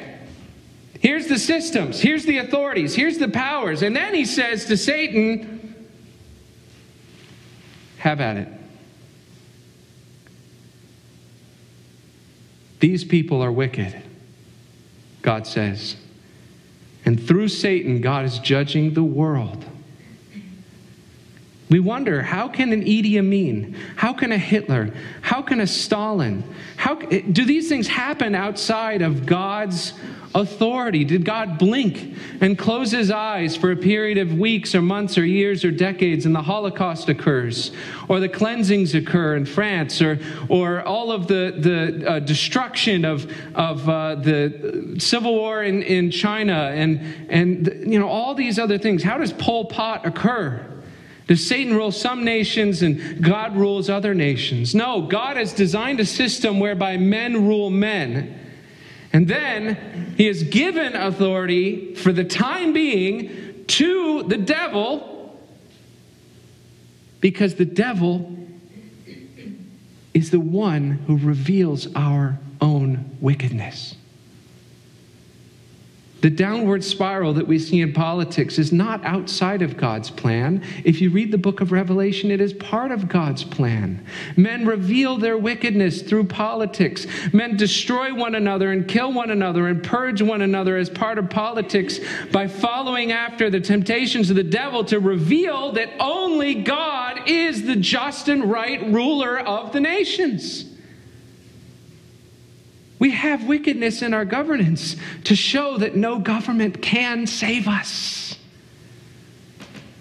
Here's 0.99 1.27
the 1.27 1.39
systems, 1.39 2.01
here's 2.01 2.25
the 2.25 2.39
authorities, 2.39 2.93
here's 2.93 3.17
the 3.17 3.29
powers. 3.29 3.81
And 3.81 3.95
then 3.95 4.13
he 4.13 4.25
says 4.25 4.65
to 4.65 4.75
Satan, 4.75 5.75
Have 7.99 8.19
at 8.19 8.37
it. 8.37 8.47
These 12.79 13.03
people 13.03 13.41
are 13.41 13.51
wicked, 13.51 14.01
God 15.21 15.47
says. 15.47 15.97
And 17.05 17.21
through 17.21 17.47
Satan, 17.47 18.01
God 18.01 18.25
is 18.25 18.39
judging 18.39 18.93
the 18.93 19.03
world. 19.03 19.65
We 21.69 21.79
wonder 21.79 22.23
how 22.23 22.47
can 22.47 22.73
an 22.73 22.81
Idi 22.83 23.19
Amin, 23.19 23.75
how 23.95 24.11
can 24.11 24.31
a 24.31 24.37
Hitler, 24.39 24.91
how 25.21 25.43
can 25.43 25.61
a 25.61 25.67
Stalin, 25.67 26.43
how 26.77 26.95
do 26.95 27.45
these 27.45 27.69
things 27.69 27.87
happen 27.87 28.33
outside 28.33 29.03
of 29.03 29.27
God's 29.27 29.93
authority? 30.33 31.03
Did 31.03 31.25
God 31.25 31.59
blink 31.59 32.15
and 32.41 32.57
close 32.57 32.89
his 32.89 33.11
eyes 33.11 33.55
for 33.55 33.71
a 33.71 33.75
period 33.75 34.17
of 34.17 34.33
weeks 34.33 34.73
or 34.73 34.81
months 34.81 35.15
or 35.15 35.23
years 35.23 35.63
or 35.63 35.69
decades 35.69 36.25
and 36.25 36.33
the 36.33 36.41
Holocaust 36.41 37.07
occurs 37.07 37.71
or 38.07 38.19
the 38.19 38.29
cleansings 38.29 38.95
occur 38.95 39.35
in 39.35 39.45
France 39.45 40.01
or, 40.01 40.19
or 40.47 40.81
all 40.83 41.11
of 41.11 41.27
the, 41.27 41.53
the 41.59 42.09
uh, 42.09 42.19
destruction 42.19 43.05
of, 43.05 43.31
of 43.53 43.87
uh, 43.87 44.15
the 44.15 44.95
civil 44.97 45.35
war 45.35 45.61
in, 45.61 45.83
in 45.83 46.09
China 46.09 46.71
and, 46.73 46.99
and 47.29 47.91
you 47.91 47.99
know 47.99 48.07
all 48.09 48.33
these 48.33 48.57
other 48.57 48.79
things? 48.79 49.03
How 49.03 49.19
does 49.19 49.33
Pol 49.33 49.65
Pot 49.65 50.07
occur? 50.07 50.65
Does 51.29 51.45
Satan 51.45 51.75
rule 51.75 51.91
some 51.91 52.23
nations 52.23 52.81
and 52.81 53.23
God 53.23 53.55
rules 53.55 53.87
other 53.87 54.15
nations? 54.15 54.73
No, 54.73 55.03
God 55.03 55.37
has 55.37 55.53
designed 55.53 55.99
a 55.99 56.05
system 56.05 56.59
whereby 56.59 56.97
men 56.97 57.45
rule 57.45 57.69
men. 57.69 58.35
And 59.13 59.27
then 59.27 60.15
he 60.17 60.25
has 60.25 60.41
given 60.41 60.95
authority 60.95 61.93
for 61.93 62.11
the 62.11 62.23
time 62.23 62.73
being 62.73 63.63
to 63.67 64.23
the 64.23 64.37
devil 64.37 65.39
because 67.21 67.53
the 67.53 67.65
devil 67.65 68.35
is 70.15 70.31
the 70.31 70.39
one 70.39 70.93
who 71.05 71.15
reveals 71.15 71.93
our 71.93 72.39
own 72.59 73.17
wickedness. 73.21 73.95
The 76.21 76.29
downward 76.29 76.83
spiral 76.83 77.33
that 77.35 77.47
we 77.47 77.59
see 77.59 77.79
in 77.79 77.93
politics 77.93 78.59
is 78.59 78.73
not 78.73 79.03
outside 79.05 79.61
of 79.61 79.77
God's 79.77 80.09
plan. 80.09 80.61
If 80.83 80.99
you 80.99 81.09
read 81.09 81.31
the 81.31 81.37
book 81.37 81.61
of 81.61 81.71
Revelation, 81.71 82.29
it 82.29 82.41
is 82.41 82.51
part 82.53 82.91
of 82.91 83.07
God's 83.07 83.45
plan. 83.45 84.05
Men 84.35 84.65
reveal 84.65 85.17
their 85.17 85.37
wickedness 85.37 86.01
through 86.01 86.25
politics. 86.25 87.07
Men 87.31 87.55
destroy 87.55 88.13
one 88.13 88.35
another 88.35 88.71
and 88.71 88.87
kill 88.87 89.13
one 89.13 89.31
another 89.31 89.67
and 89.67 89.81
purge 89.81 90.21
one 90.21 90.41
another 90.41 90.75
as 90.75 90.89
part 90.89 91.17
of 91.17 91.29
politics 91.29 91.99
by 92.31 92.47
following 92.47 93.13
after 93.13 93.49
the 93.49 93.61
temptations 93.61 94.29
of 94.29 94.35
the 94.35 94.43
devil 94.43 94.83
to 94.85 94.99
reveal 94.99 95.71
that 95.71 95.89
only 95.99 96.55
God 96.55 97.29
is 97.29 97.63
the 97.63 97.77
just 97.77 98.27
and 98.27 98.51
right 98.51 98.83
ruler 98.91 99.39
of 99.39 99.71
the 99.71 99.79
nations. 99.79 100.68
We 102.99 103.11
have 103.11 103.45
wickedness 103.45 104.01
in 104.01 104.13
our 104.13 104.25
governance 104.25 104.97
to 105.23 105.35
show 105.35 105.77
that 105.77 105.95
no 105.95 106.19
government 106.19 106.81
can 106.81 107.25
save 107.25 107.67
us. 107.67 108.37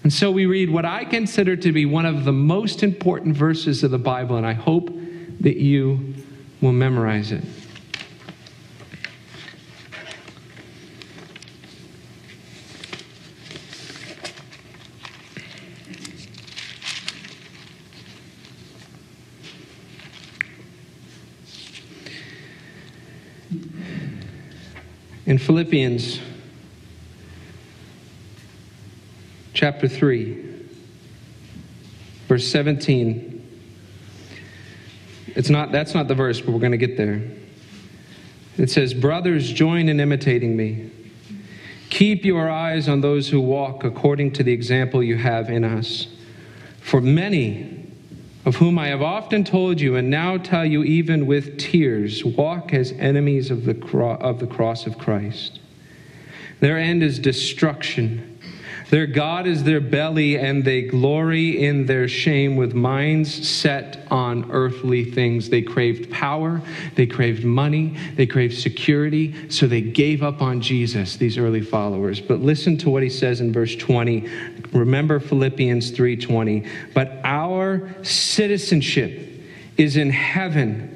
And 0.03 0.11
so 0.11 0.31
we 0.31 0.45
read 0.45 0.69
what 0.69 0.85
I 0.85 1.05
consider 1.05 1.55
to 1.55 1.71
be 1.71 1.85
one 1.85 2.05
of 2.05 2.25
the 2.25 2.33
most 2.33 2.83
important 2.83 3.35
verses 3.35 3.83
of 3.83 3.91
the 3.91 3.97
Bible, 3.97 4.37
and 4.37 4.45
I 4.45 4.53
hope 4.53 4.89
that 5.39 5.57
you 5.57 6.13
will 6.61 6.73
memorize 6.73 7.31
it. 7.31 7.43
In 25.29 25.37
Philippians 25.37 26.19
chapter 29.53 29.87
3, 29.87 30.65
verse 32.27 32.47
17. 32.47 33.35
It's 35.27 35.51
not, 35.51 35.71
that's 35.71 35.93
not 35.93 36.07
the 36.07 36.15
verse, 36.15 36.41
but 36.41 36.51
we're 36.51 36.59
going 36.59 36.71
to 36.71 36.79
get 36.79 36.97
there. 36.97 37.21
It 38.57 38.71
says, 38.71 38.95
Brothers, 38.95 39.51
join 39.51 39.87
in 39.87 39.99
imitating 39.99 40.57
me. 40.57 40.89
Keep 41.91 42.25
your 42.25 42.49
eyes 42.49 42.89
on 42.89 43.01
those 43.01 43.29
who 43.29 43.39
walk 43.39 43.83
according 43.83 44.31
to 44.31 44.43
the 44.43 44.51
example 44.51 45.03
you 45.03 45.17
have 45.17 45.51
in 45.51 45.63
us. 45.63 46.07
For 46.81 47.01
many 47.01 47.88
of 48.45 48.55
whom 48.55 48.79
I 48.79 48.87
have 48.87 49.01
often 49.01 49.43
told 49.43 49.81
you 49.81 49.95
and 49.95 50.09
now 50.09 50.37
tell 50.37 50.65
you 50.65 50.83
even 50.83 51.25
with 51.25 51.57
tears, 51.57 52.23
walk 52.23 52.73
as 52.73 52.93
enemies 52.93 53.51
of 53.51 53.65
the, 53.65 53.73
cro- 53.73 54.15
of 54.15 54.39
the 54.39 54.47
cross 54.47 54.85
of 54.85 54.97
Christ. 54.97 55.59
Their 56.59 56.77
end 56.77 57.03
is 57.03 57.19
destruction 57.19 58.28
their 58.89 59.05
God 59.05 59.45
is 59.45 59.63
their 59.63 59.79
belly, 59.79 60.37
and 60.37 60.63
they 60.63 60.81
glory 60.81 61.63
in 61.63 61.85
their 61.85 62.07
shame 62.07 62.55
with 62.55 62.73
minds 62.73 63.47
set 63.47 64.07
on 64.09 64.49
earthly 64.51 65.05
things. 65.05 65.49
They 65.49 65.61
craved 65.61 66.11
power, 66.11 66.61
they 66.95 67.05
craved 67.05 67.45
money, 67.45 67.95
they 68.15 68.25
craved 68.25 68.57
security, 68.57 69.49
so 69.49 69.67
they 69.67 69.81
gave 69.81 70.23
up 70.23 70.41
on 70.41 70.61
Jesus, 70.61 71.17
these 71.17 71.37
early 71.37 71.61
followers. 71.61 72.19
But 72.19 72.39
listen 72.39 72.77
to 72.79 72.89
what 72.89 73.03
he 73.03 73.09
says 73.09 73.41
in 73.41 73.53
verse 73.53 73.75
20. 73.75 74.27
Remember 74.73 75.19
Philippians 75.19 75.91
3:20. 75.91 76.65
But 76.93 77.19
our 77.23 77.89
citizenship 78.03 79.27
is 79.77 79.97
in 79.97 80.09
heaven 80.09 80.88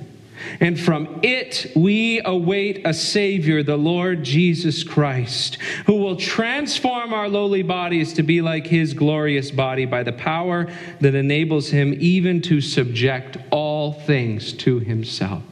and 0.59 0.79
from 0.79 1.19
it 1.23 1.71
we 1.75 2.21
await 2.23 2.85
a 2.85 2.93
Savior, 2.93 3.63
the 3.63 3.77
Lord 3.77 4.23
Jesus 4.23 4.83
Christ, 4.83 5.55
who 5.85 5.95
will 5.95 6.15
transform 6.15 7.13
our 7.13 7.29
lowly 7.29 7.63
bodies 7.63 8.13
to 8.13 8.23
be 8.23 8.41
like 8.41 8.67
his 8.67 8.93
glorious 8.93 9.51
body 9.51 9.85
by 9.85 10.03
the 10.03 10.13
power 10.13 10.71
that 11.01 11.15
enables 11.15 11.69
him 11.69 11.95
even 11.99 12.41
to 12.43 12.61
subject 12.61 13.37
all 13.51 13.93
things 13.93 14.53
to 14.53 14.79
himself. 14.79 15.43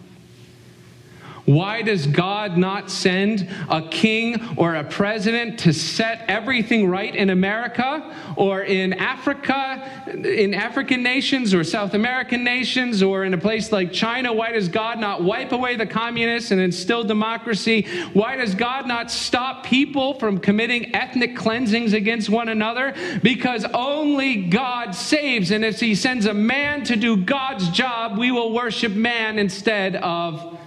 Why 1.45 1.81
does 1.81 2.05
God 2.07 2.57
not 2.57 2.91
send 2.91 3.47
a 3.69 3.81
king 3.89 4.55
or 4.57 4.75
a 4.75 4.83
president 4.83 5.59
to 5.59 5.73
set 5.73 6.25
everything 6.27 6.87
right 6.87 7.13
in 7.15 7.29
America 7.31 8.15
or 8.35 8.61
in 8.61 8.93
Africa, 8.93 10.05
in 10.23 10.53
African 10.53 11.01
nations 11.01 11.53
or 11.53 11.63
South 11.63 11.93
American 11.93 12.43
nations 12.43 13.01
or 13.01 13.23
in 13.25 13.33
a 13.33 13.37
place 13.37 13.71
like 13.71 13.91
China? 13.91 14.31
Why 14.31 14.51
does 14.51 14.67
God 14.67 14.99
not 14.99 15.23
wipe 15.23 15.51
away 15.51 15.75
the 15.75 15.87
communists 15.87 16.51
and 16.51 16.61
instill 16.61 17.03
democracy? 17.03 17.87
Why 18.13 18.35
does 18.35 18.53
God 18.53 18.87
not 18.87 19.09
stop 19.09 19.65
people 19.65 20.19
from 20.19 20.37
committing 20.37 20.93
ethnic 20.95 21.35
cleansings 21.35 21.93
against 21.93 22.29
one 22.29 22.49
another? 22.49 22.93
Because 23.23 23.65
only 23.73 24.43
God 24.43 24.91
saves. 24.91 25.51
And 25.51 25.65
if 25.65 25.79
He 25.79 25.95
sends 25.95 26.27
a 26.27 26.33
man 26.33 26.83
to 26.85 26.95
do 26.95 27.17
God's 27.17 27.69
job, 27.69 28.17
we 28.17 28.31
will 28.31 28.53
worship 28.53 28.93
man 28.93 29.39
instead 29.39 29.95
of 29.97 30.59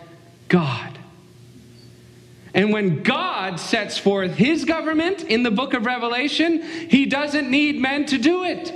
God. 0.54 0.96
And 2.54 2.72
when 2.72 3.02
God 3.02 3.58
sets 3.58 3.98
forth 3.98 4.36
his 4.36 4.64
government 4.64 5.24
in 5.24 5.42
the 5.42 5.50
book 5.50 5.74
of 5.74 5.84
Revelation, 5.84 6.62
he 6.62 7.06
doesn't 7.06 7.50
need 7.50 7.80
men 7.80 8.06
to 8.06 8.18
do 8.18 8.44
it. 8.44 8.72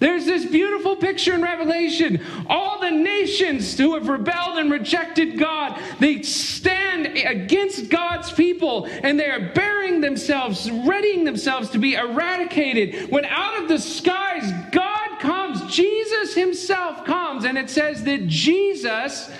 There's 0.00 0.24
this 0.24 0.46
beautiful 0.46 0.96
picture 0.96 1.34
in 1.34 1.42
Revelation. 1.42 2.24
All 2.48 2.80
the 2.80 2.90
nations 2.90 3.76
who 3.76 3.92
have 3.92 4.08
rebelled 4.08 4.56
and 4.56 4.70
rejected 4.70 5.38
God, 5.38 5.78
they 6.00 6.22
stand 6.22 7.18
against 7.18 7.90
God's 7.90 8.32
people 8.32 8.86
and 8.86 9.20
they 9.20 9.28
are 9.28 9.52
burying 9.52 10.00
themselves, 10.00 10.70
readying 10.70 11.24
themselves 11.24 11.68
to 11.70 11.78
be 11.78 11.92
eradicated. 11.92 13.10
When 13.10 13.26
out 13.26 13.62
of 13.62 13.68
the 13.68 13.78
skies 13.78 14.50
God 14.72 15.18
comes, 15.20 15.70
Jesus 15.74 16.34
himself 16.34 17.04
comes, 17.04 17.44
and 17.44 17.58
it 17.58 17.68
says 17.68 18.02
that 18.04 18.28
Jesus 18.28 19.30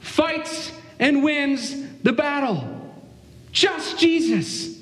fights 0.00 0.72
and 1.02 1.24
wins 1.24 1.74
the 2.04 2.12
battle. 2.12 2.64
Just 3.50 3.98
Jesus. 3.98 4.80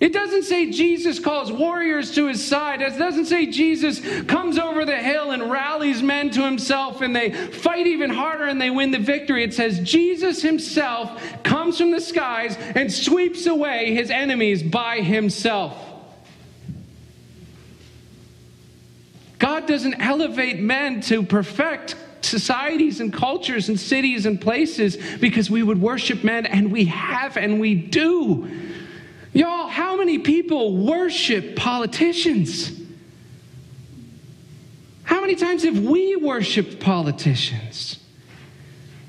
It 0.00 0.12
doesn't 0.12 0.42
say 0.42 0.72
Jesus 0.72 1.20
calls 1.20 1.52
warriors 1.52 2.10
to 2.16 2.26
his 2.26 2.44
side. 2.44 2.82
It 2.82 2.98
doesn't 2.98 3.26
say 3.26 3.46
Jesus 3.46 4.00
comes 4.24 4.58
over 4.58 4.84
the 4.84 4.96
hill 4.96 5.30
and 5.30 5.50
rallies 5.52 6.02
men 6.02 6.30
to 6.30 6.44
himself 6.44 7.00
and 7.00 7.14
they 7.14 7.30
fight 7.30 7.86
even 7.86 8.10
harder 8.10 8.46
and 8.46 8.60
they 8.60 8.68
win 8.68 8.90
the 8.90 8.98
victory. 8.98 9.44
It 9.44 9.54
says 9.54 9.78
Jesus 9.78 10.42
himself 10.42 11.22
comes 11.44 11.78
from 11.78 11.92
the 11.92 12.00
skies 12.00 12.56
and 12.58 12.92
sweeps 12.92 13.46
away 13.46 13.94
his 13.94 14.10
enemies 14.10 14.60
by 14.60 15.02
himself. 15.02 15.78
God 19.38 19.68
doesn't 19.68 20.00
elevate 20.00 20.58
men 20.58 21.00
to 21.02 21.22
perfect 21.22 21.94
societies 22.24 23.00
and 23.00 23.12
cultures 23.12 23.68
and 23.68 23.78
cities 23.78 24.26
and 24.26 24.40
places 24.40 24.96
because 25.20 25.50
we 25.50 25.62
would 25.62 25.80
worship 25.80 26.24
men, 26.24 26.46
and 26.46 26.72
we 26.72 26.86
have 26.86 27.36
and 27.36 27.60
we 27.60 27.74
do. 27.74 28.48
Y'all, 29.32 29.68
how 29.68 29.96
many 29.96 30.18
people 30.18 30.76
worship 30.76 31.56
politicians? 31.56 32.80
How 35.02 35.20
many 35.20 35.34
times 35.34 35.64
have 35.64 35.80
we 35.80 36.16
worshiped 36.16 36.80
politicians? 36.80 37.98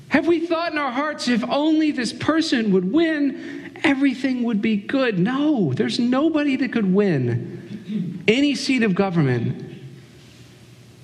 Have 0.08 0.26
we 0.26 0.46
thought 0.46 0.72
in 0.72 0.78
our 0.78 0.90
hearts, 0.90 1.28
if 1.28 1.44
only 1.44 1.90
this 1.90 2.12
person 2.12 2.72
would 2.72 2.92
win, 2.92 3.78
everything 3.82 4.44
would 4.44 4.62
be 4.62 4.76
good? 4.76 5.18
No, 5.18 5.72
there's 5.72 5.98
nobody 5.98 6.56
that 6.56 6.72
could 6.72 6.92
win 6.92 8.24
any 8.28 8.54
seat 8.54 8.82
of 8.82 8.94
government 8.94 9.65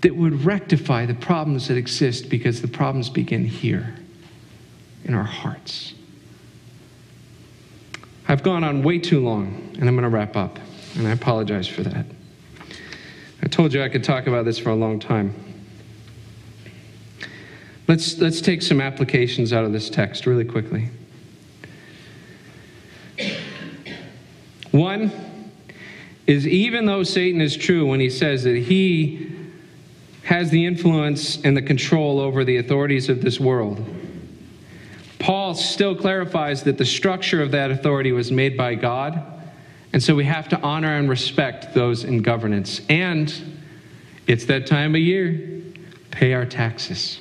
that 0.03 0.15
would 0.15 0.45
rectify 0.45 1.07
the 1.07 1.15
problems 1.15 1.69
that 1.69 1.77
exist 1.77 2.29
because 2.29 2.61
the 2.61 2.69
problems 2.69 3.09
begin 3.09 3.45
here 3.45 3.95
in 5.05 5.15
our 5.15 5.25
hearts. 5.25 5.95
I've 8.29 8.43
gone 8.43 8.65
on 8.65 8.83
way 8.83 8.99
too 8.99 9.21
long, 9.21 9.77
and 9.79 9.89
I'm 9.89 9.95
going 9.95 10.03
to 10.03 10.09
wrap 10.09 10.37
up, 10.37 10.59
and 10.97 11.07
I 11.07 11.13
apologize 11.13 11.67
for 11.67 11.83
that. 11.83 12.07
I 13.43 13.47
told 13.49 13.73
you 13.73 13.83
I 13.83 13.89
could 13.89 14.05
talk 14.05 14.27
about 14.27 14.45
this 14.45 14.59
for 14.59 14.71
a 14.71 14.75
long 14.75 14.99
time. 15.01 15.35
Let's, 17.89 18.19
let's 18.19 18.41
take 18.41 18.63
some 18.63 18.81
applications 18.81 19.53
out 19.53 19.65
of 19.65 19.73
this 19.73 19.91
text 19.91 20.27
really 20.27 20.45
quickly. 20.45 20.89
One 24.71 25.13
is 26.27 26.47
even 26.47 26.87
though 26.87 27.03
Satan 27.03 27.41
is 27.41 27.57
true 27.57 27.87
when 27.87 28.01
he 28.01 28.09
says 28.09 28.45
that 28.45 28.57
he 28.57 29.33
has 30.33 30.49
the 30.49 30.65
influence 30.65 31.43
and 31.45 31.55
the 31.55 31.61
control 31.61 32.19
over 32.19 32.43
the 32.43 32.57
authorities 32.57 33.11
of 33.11 33.21
this 33.21 33.39
world, 33.39 33.85
Paul 35.19 35.55
still 35.55 35.95
clarifies 35.95 36.63
that 36.63 36.79
the 36.79 36.87
structure 36.87 37.43
of 37.43 37.51
that 37.51 37.71
authority 37.71 38.13
was 38.13 38.33
made 38.33 38.57
by 38.57 38.75
God. 38.75 39.23
And 39.93 40.03
so 40.03 40.15
we 40.15 40.25
have 40.25 40.49
to 40.49 40.61
honor 40.63 40.97
and 40.97 41.07
respect 41.11 41.75
those 41.75 42.05
in 42.05 42.23
governance. 42.23 42.81
And 42.89 43.31
it's 44.27 44.47
that 44.47 44.67
time 44.67 44.95
of 44.95 45.03
year. 45.03 45.61
Pay 46.11 46.33
our 46.33 46.47
taxes. 46.47 47.21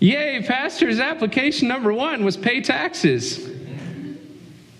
Yay, 0.00 0.42
pastor's 0.42 0.98
application 0.98 1.68
number 1.68 1.92
one 1.92 2.24
was 2.24 2.36
pay 2.36 2.60
taxes. 2.60 3.48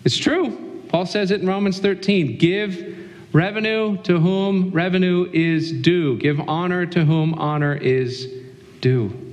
It's 0.05 0.17
true. 0.17 0.83
Paul 0.89 1.07
says 1.07 1.31
it 1.31 1.41
in 1.41 1.47
Romans 1.47 1.79
13. 1.79 2.37
Give 2.37 3.00
revenue 3.33 3.97
to 4.03 4.19
whom 4.19 4.71
revenue 4.71 5.29
is 5.33 5.73
due, 5.73 6.17
give 6.19 6.41
honor 6.49 6.87
to 6.87 7.05
whom 7.05 7.35
honor 7.35 7.75
is 7.75 8.29
due. 8.81 9.31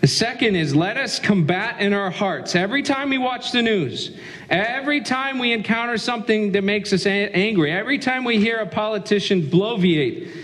The 0.00 0.06
second 0.06 0.56
is 0.56 0.74
let 0.74 0.96
us 0.96 1.18
combat 1.18 1.80
in 1.80 1.92
our 1.92 2.10
hearts. 2.10 2.54
Every 2.54 2.82
time 2.82 3.10
we 3.10 3.18
watch 3.18 3.52
the 3.52 3.60
news, 3.60 4.16
every 4.48 5.02
time 5.02 5.38
we 5.38 5.52
encounter 5.52 5.98
something 5.98 6.52
that 6.52 6.64
makes 6.64 6.92
us 6.92 7.04
angry, 7.04 7.70
every 7.70 7.98
time 7.98 8.24
we 8.24 8.38
hear 8.38 8.58
a 8.58 8.66
politician 8.66 9.42
bloviate 9.42 10.34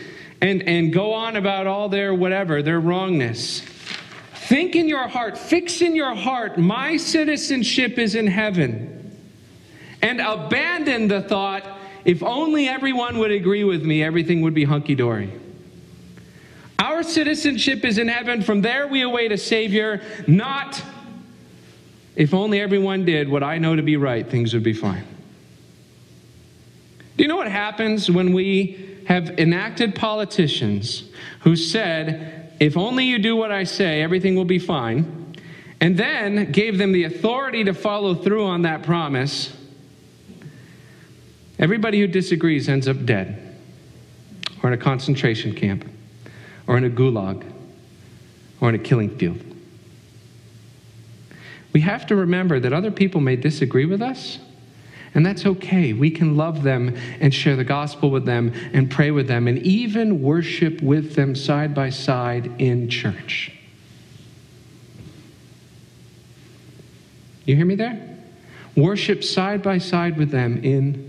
and, 0.43 0.63
and 0.65 0.93
go 0.93 1.15
on 1.15 1.37
about 1.37 1.67
all 1.67 1.89
their 1.89 2.15
whatever, 2.15 2.63
their 2.63 2.81
wrongness, 2.81 3.63
think 4.35 4.77
in 4.77 4.89
your 4.89 5.09
heart, 5.09 5.39
fix 5.39 5.81
in 5.81 5.97
your 5.97 6.15
heart, 6.15 6.59
my 6.59 6.99
citizenship 6.99 7.99
is 7.99 8.15
in 8.15 8.27
heaven. 8.27 8.93
And 10.03 10.21
abandon 10.21 11.09
the 11.09 11.23
thought, 11.23 11.76
if 12.07 12.23
only 12.23 12.69
everyone 12.69 13.19
would 13.19 13.33
agree 13.33 13.65
with 13.65 13.85
me, 13.85 14.03
everything 14.03 14.41
would 14.43 14.55
be 14.55 14.65
hunky 14.65 14.95
dory. 14.95 15.33
Our 16.79 17.03
citizenship 17.03 17.85
is 17.85 17.99
in 17.99 18.07
heaven. 18.07 18.43
From 18.43 18.63
there, 18.63 18.87
we 18.87 19.03
await 19.03 19.33
a 19.33 19.37
Savior, 19.37 20.01
not 20.29 20.81
if 22.15 22.33
only 22.33 22.61
everyone 22.61 23.05
did 23.05 23.29
what 23.29 23.43
I 23.43 23.59
know 23.59 23.75
to 23.75 23.83
be 23.83 23.97
right, 23.97 24.25
things 24.27 24.55
would 24.55 24.63
be 24.63 24.73
fine. 24.73 25.05
Do 27.17 27.25
you 27.25 27.29
know 27.29 27.37
what 27.37 27.51
happens 27.51 28.09
when 28.09 28.33
we 28.33 29.01
have 29.09 29.39
enacted 29.39 29.97
politicians 29.97 31.11
who 31.41 31.57
said, 31.57 32.55
if 32.61 32.77
only 32.77 33.05
you 33.05 33.19
do 33.19 33.35
what 33.35 33.51
I 33.51 33.65
say, 33.65 34.01
everything 34.01 34.37
will 34.37 34.45
be 34.45 34.59
fine, 34.61 35.35
and 35.81 35.97
then 35.97 36.53
gave 36.53 36.79
them 36.79 36.93
the 36.93 37.05
authority 37.05 37.65
to 37.65 37.75
follow 37.75 38.15
through 38.15 38.45
on 38.47 38.63
that 38.63 38.85
promise? 38.85 39.53
Everybody 41.59 42.01
who 42.01 42.07
disagrees 42.07 42.69
ends 42.69 42.87
up 42.87 43.07
dead, 43.07 43.57
or 44.63 44.69
in 44.69 44.75
a 44.75 44.83
concentration 44.83 45.55
camp, 45.55 45.89
or 46.67 46.77
in 46.77 46.85
a 46.85 46.91
gulag, 46.91 47.45
or 48.61 48.69
in 48.69 48.75
a 48.75 48.79
killing 48.79 49.17
field. 49.17 49.43
We 51.73 51.81
have 51.81 52.07
to 52.07 52.17
remember 52.17 52.61
that 52.61 52.73
other 52.73 52.91
people 52.91 53.21
may 53.21 53.37
disagree 53.37 53.87
with 53.87 54.03
us, 54.03 54.39
and 55.15 55.25
that's 55.25 55.47
okay. 55.47 55.95
We 55.95 56.11
can 56.11 56.37
love 56.37 56.63
them 56.63 56.95
and 57.21 57.33
share 57.33 57.57
the 57.57 57.65
gospel 57.65 58.11
with 58.11 58.27
them 58.27 58.53
and 58.73 58.91
pray 58.91 59.11
with 59.11 59.29
them 59.29 59.49
and 59.49 59.59
even 59.59 60.21
worship 60.21 60.83
with 60.83 61.15
them 61.15 61.35
side 61.35 61.75
by 61.75 61.89
side 61.89 62.51
in 62.59 62.91
church. 62.91 63.53
You 67.47 67.57
hear 67.57 67.65
me 67.65 67.77
there? 67.77 68.19
Worship 68.77 69.25
side 69.25 69.63
by 69.63 69.79
side 69.79 70.19
with 70.19 70.31
them 70.31 70.63
in 70.63 71.06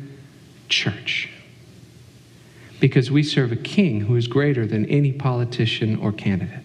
church. 0.69 1.29
Because 2.79 3.09
we 3.09 3.23
serve 3.23 3.51
a 3.51 3.55
king 3.55 4.01
who 4.01 4.15
is 4.15 4.27
greater 4.27 4.65
than 4.67 4.85
any 4.85 5.11
politician 5.11 5.97
or 5.97 6.11
candidate. 6.11 6.63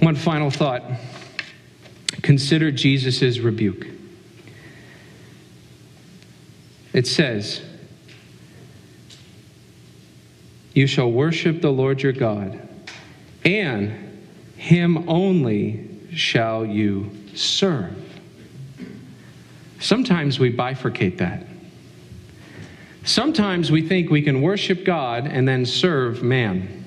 One 0.00 0.14
final 0.14 0.50
thought 0.50 0.84
consider 2.22 2.70
Jesus' 2.70 3.38
rebuke. 3.38 3.86
It 6.92 7.06
says, 7.06 7.62
You 10.72 10.86
shall 10.86 11.10
worship 11.10 11.60
the 11.60 11.70
Lord 11.70 12.02
your 12.02 12.12
God, 12.12 12.68
and 13.44 14.20
him 14.56 15.08
only 15.08 15.88
shall 16.12 16.64
you 16.64 17.10
serve. 17.34 17.97
Sometimes 19.80 20.38
we 20.38 20.52
bifurcate 20.52 21.18
that. 21.18 21.46
Sometimes 23.04 23.70
we 23.70 23.80
think 23.80 24.10
we 24.10 24.22
can 24.22 24.42
worship 24.42 24.84
God 24.84 25.26
and 25.26 25.46
then 25.46 25.64
serve 25.64 26.22
man. 26.22 26.84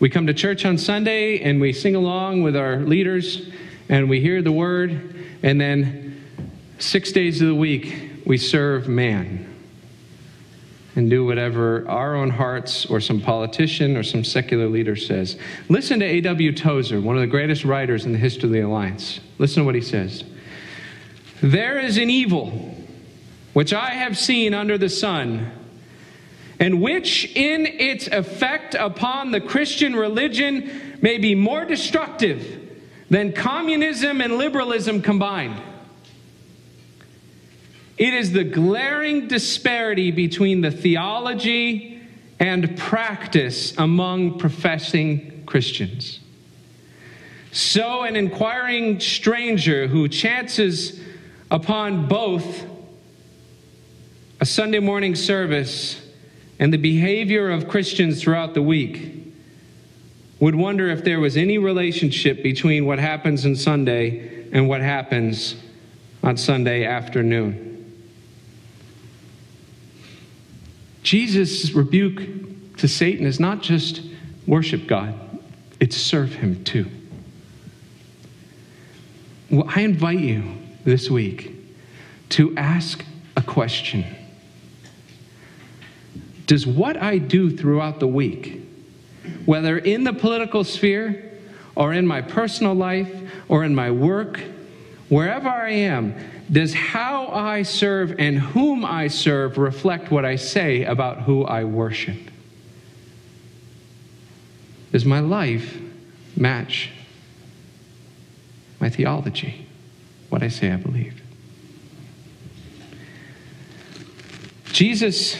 We 0.00 0.10
come 0.10 0.26
to 0.26 0.34
church 0.34 0.66
on 0.66 0.76
Sunday 0.76 1.40
and 1.40 1.60
we 1.60 1.72
sing 1.72 1.96
along 1.96 2.42
with 2.42 2.56
our 2.56 2.80
leaders 2.80 3.48
and 3.88 4.10
we 4.10 4.20
hear 4.20 4.42
the 4.42 4.52
word, 4.52 5.14
and 5.42 5.60
then 5.60 6.24
six 6.78 7.12
days 7.12 7.40
of 7.40 7.48
the 7.48 7.54
week 7.54 8.10
we 8.26 8.36
serve 8.36 8.88
man 8.88 9.54
and 10.96 11.08
do 11.08 11.24
whatever 11.24 11.88
our 11.88 12.16
own 12.16 12.30
hearts 12.30 12.86
or 12.86 13.00
some 13.00 13.20
politician 13.20 13.96
or 13.96 14.02
some 14.02 14.24
secular 14.24 14.66
leader 14.66 14.96
says. 14.96 15.38
Listen 15.68 16.00
to 16.00 16.06
A.W. 16.06 16.52
Tozer, 16.52 17.00
one 17.00 17.14
of 17.16 17.20
the 17.20 17.26
greatest 17.26 17.64
writers 17.64 18.06
in 18.06 18.12
the 18.12 18.18
history 18.18 18.48
of 18.48 18.52
the 18.52 18.60
Alliance. 18.60 19.20
Listen 19.38 19.62
to 19.62 19.64
what 19.64 19.74
he 19.74 19.80
says. 19.80 20.24
There 21.46 21.78
is 21.78 21.96
an 21.96 22.10
evil 22.10 22.74
which 23.52 23.72
I 23.72 23.90
have 23.90 24.18
seen 24.18 24.52
under 24.52 24.76
the 24.76 24.88
sun, 24.88 25.52
and 26.58 26.82
which 26.82 27.36
in 27.36 27.66
its 27.66 28.08
effect 28.08 28.74
upon 28.74 29.30
the 29.30 29.40
Christian 29.40 29.94
religion 29.94 30.98
may 31.00 31.18
be 31.18 31.36
more 31.36 31.64
destructive 31.64 32.68
than 33.10 33.32
communism 33.32 34.20
and 34.20 34.38
liberalism 34.38 35.00
combined. 35.00 35.62
It 37.96 38.12
is 38.12 38.32
the 38.32 38.42
glaring 38.42 39.28
disparity 39.28 40.10
between 40.10 40.62
the 40.62 40.72
theology 40.72 42.02
and 42.40 42.76
practice 42.76 43.72
among 43.78 44.40
professing 44.40 45.44
Christians. 45.46 46.18
So, 47.52 48.02
an 48.02 48.16
inquiring 48.16 48.98
stranger 48.98 49.86
who 49.86 50.08
chances 50.08 51.05
upon 51.50 52.06
both 52.08 52.64
a 54.40 54.46
Sunday 54.46 54.80
morning 54.80 55.14
service 55.14 56.02
and 56.58 56.72
the 56.72 56.78
behavior 56.78 57.50
of 57.50 57.68
Christians 57.68 58.22
throughout 58.22 58.54
the 58.54 58.62
week 58.62 59.12
would 60.40 60.54
wonder 60.54 60.88
if 60.88 61.04
there 61.04 61.20
was 61.20 61.36
any 61.36 61.58
relationship 61.58 62.42
between 62.42 62.84
what 62.84 62.98
happens 62.98 63.46
on 63.46 63.56
Sunday 63.56 64.48
and 64.52 64.68
what 64.68 64.80
happens 64.80 65.56
on 66.22 66.36
Sunday 66.36 66.84
afternoon. 66.84 67.72
Jesus' 71.02 71.72
rebuke 71.72 72.76
to 72.78 72.88
Satan 72.88 73.26
is 73.26 73.38
not 73.38 73.62
just 73.62 74.02
worship 74.46 74.86
God, 74.86 75.14
it's 75.80 75.96
serve 75.96 76.34
him 76.34 76.62
too. 76.64 76.90
Well, 79.50 79.70
I 79.74 79.82
invite 79.82 80.18
you 80.18 80.42
this 80.86 81.10
week 81.10 81.52
to 82.30 82.56
ask 82.56 83.04
a 83.36 83.42
question 83.42 84.06
Does 86.46 86.66
what 86.66 86.96
I 86.96 87.18
do 87.18 87.54
throughout 87.54 88.00
the 88.00 88.06
week, 88.06 88.62
whether 89.44 89.76
in 89.76 90.04
the 90.04 90.14
political 90.14 90.64
sphere 90.64 91.38
or 91.74 91.92
in 91.92 92.06
my 92.06 92.22
personal 92.22 92.74
life 92.74 93.12
or 93.48 93.64
in 93.64 93.74
my 93.74 93.90
work 93.90 94.40
wherever 95.08 95.48
I 95.48 95.70
am, 95.70 96.14
does 96.50 96.72
how 96.72 97.28
I 97.28 97.62
serve 97.62 98.14
and 98.18 98.38
whom 98.38 98.84
I 98.84 99.08
serve 99.08 99.58
reflect 99.58 100.10
what 100.10 100.24
I 100.24 100.36
say 100.36 100.84
about 100.84 101.22
who 101.22 101.44
I 101.44 101.64
worship? 101.64 102.16
Does 104.92 105.04
my 105.04 105.20
life 105.20 105.78
match 106.36 106.90
my 108.80 108.90
theology, 108.90 109.65
what 110.28 110.42
I 110.42 110.48
say 110.48 110.72
I 110.72 110.76
believe? 110.76 111.22
Jesus 114.72 115.36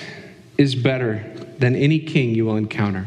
is 0.56 0.74
better 0.74 1.30
than 1.58 1.74
any 1.74 1.98
king 1.98 2.34
you 2.34 2.46
will 2.46 2.56
encounter. 2.56 3.06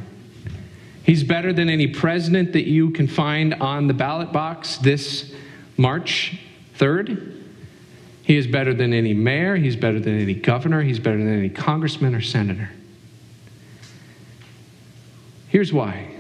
He's 1.04 1.24
better 1.24 1.52
than 1.54 1.70
any 1.70 1.88
president 1.88 2.54
that 2.54 2.68
you 2.68 2.92
can 2.92 3.08
find 3.08 3.56
on 3.56 3.88
the 3.88 3.94
ballot 3.94 4.32
box 4.32 4.78
this 4.78 5.34
March 5.76 6.38
3rd. 6.78 7.42
He 8.22 8.38
is 8.38 8.46
better 8.46 8.76
than 8.76 8.94
any 8.94 9.16
mayor. 9.16 9.56
He's 9.56 9.76
better 9.76 10.00
than 10.00 10.20
any 10.20 10.36
governor. 10.36 10.84
He's 10.84 11.00
better 11.00 11.18
than 11.18 11.40
any 11.40 11.50
congressman 11.50 12.14
or 12.14 12.22
senator. 12.22 12.70
Here's 15.48 15.74
why 15.74 16.16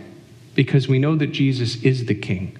because 0.55 0.88
we 0.88 0.99
know 0.99 1.16
that 1.16 1.28
Jesus 1.28 1.84
is 1.84 2.05
the 2.05 2.16
king. 2.16 2.57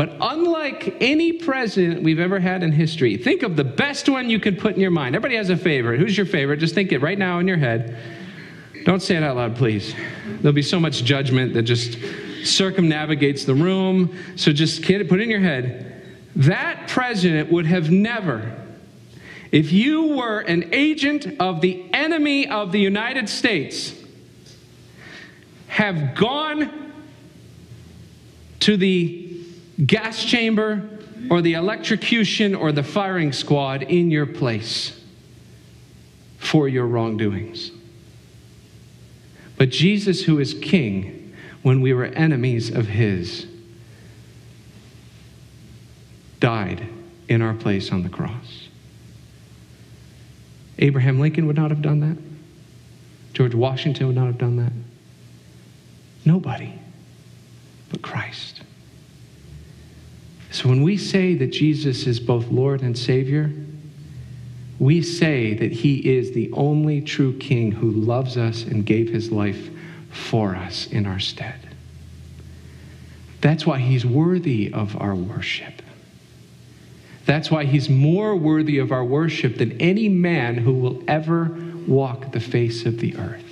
But 0.00 0.16
unlike 0.18 0.96
any 1.02 1.30
president 1.30 2.02
we've 2.02 2.20
ever 2.20 2.40
had 2.40 2.62
in 2.62 2.72
history, 2.72 3.18
think 3.18 3.42
of 3.42 3.54
the 3.54 3.64
best 3.64 4.08
one 4.08 4.30
you 4.30 4.40
can 4.40 4.56
put 4.56 4.74
in 4.74 4.80
your 4.80 4.90
mind. 4.90 5.14
Everybody 5.14 5.36
has 5.36 5.50
a 5.50 5.58
favorite. 5.58 6.00
Who's 6.00 6.16
your 6.16 6.24
favorite? 6.24 6.56
Just 6.56 6.74
think 6.74 6.90
it 6.92 7.00
right 7.02 7.18
now 7.18 7.38
in 7.38 7.46
your 7.46 7.58
head. 7.58 7.98
Don't 8.86 9.02
say 9.02 9.16
it 9.16 9.22
out 9.22 9.36
loud, 9.36 9.56
please. 9.56 9.94
There'll 10.40 10.54
be 10.54 10.62
so 10.62 10.80
much 10.80 11.04
judgment 11.04 11.52
that 11.52 11.64
just 11.64 11.98
circumnavigates 12.44 13.44
the 13.44 13.54
room. 13.54 14.16
So 14.36 14.54
just 14.54 14.82
put 14.82 14.96
it 14.98 15.20
in 15.20 15.28
your 15.28 15.40
head. 15.40 16.02
That 16.34 16.88
president 16.88 17.52
would 17.52 17.66
have 17.66 17.90
never, 17.90 18.56
if 19.52 19.70
you 19.70 20.16
were 20.16 20.40
an 20.40 20.72
agent 20.72 21.26
of 21.38 21.60
the 21.60 21.84
enemy 21.92 22.48
of 22.48 22.72
the 22.72 22.80
United 22.80 23.28
States, 23.28 23.94
have 25.66 26.14
gone 26.14 26.90
to 28.60 28.78
the 28.78 29.26
gas 29.86 30.24
chamber 30.24 30.88
or 31.30 31.42
the 31.42 31.54
electrocution 31.54 32.54
or 32.54 32.72
the 32.72 32.82
firing 32.82 33.32
squad 33.32 33.82
in 33.82 34.10
your 34.10 34.26
place 34.26 35.00
for 36.38 36.68
your 36.68 36.86
wrongdoings. 36.86 37.70
But 39.56 39.70
Jesus, 39.70 40.24
who 40.24 40.38
is 40.38 40.54
king, 40.54 41.34
when 41.62 41.80
we 41.82 41.92
were 41.92 42.06
enemies 42.06 42.70
of 42.70 42.86
his, 42.86 43.46
died 46.40 46.88
in 47.28 47.42
our 47.42 47.54
place 47.54 47.92
on 47.92 48.02
the 48.02 48.08
cross. 48.08 48.68
Abraham 50.78 51.20
Lincoln 51.20 51.46
would 51.46 51.56
not 51.56 51.70
have 51.70 51.82
done 51.82 52.00
that. 52.00 52.16
George 53.34 53.54
Washington 53.54 54.06
would 54.06 54.16
not 54.16 54.26
have 54.26 54.38
done 54.38 54.56
that. 54.56 54.72
Nobody 56.24 56.72
but 57.90 58.00
Christ. 58.00 58.59
So 60.50 60.68
when 60.68 60.82
we 60.82 60.96
say 60.96 61.34
that 61.34 61.48
Jesus 61.48 62.06
is 62.06 62.18
both 62.18 62.48
Lord 62.48 62.82
and 62.82 62.98
Savior, 62.98 63.52
we 64.78 65.02
say 65.02 65.54
that 65.54 65.70
He 65.70 66.16
is 66.16 66.32
the 66.32 66.50
only 66.52 67.00
true 67.00 67.36
King 67.38 67.70
who 67.70 67.90
loves 67.90 68.36
us 68.36 68.64
and 68.64 68.84
gave 68.84 69.10
His 69.10 69.30
life 69.30 69.70
for 70.10 70.56
us 70.56 70.86
in 70.86 71.06
our 71.06 71.20
stead. 71.20 71.68
That's 73.40 73.64
why 73.64 73.78
He's 73.78 74.04
worthy 74.04 74.72
of 74.72 75.00
our 75.00 75.14
worship. 75.14 75.82
That's 77.26 77.50
why 77.50 77.64
He's 77.64 77.88
more 77.88 78.34
worthy 78.34 78.78
of 78.78 78.90
our 78.90 79.04
worship 79.04 79.58
than 79.58 79.80
any 79.80 80.08
man 80.08 80.56
who 80.56 80.74
will 80.74 81.04
ever 81.06 81.56
walk 81.86 82.32
the 82.32 82.40
face 82.40 82.86
of 82.86 82.98
the 82.98 83.16
earth. 83.16 83.44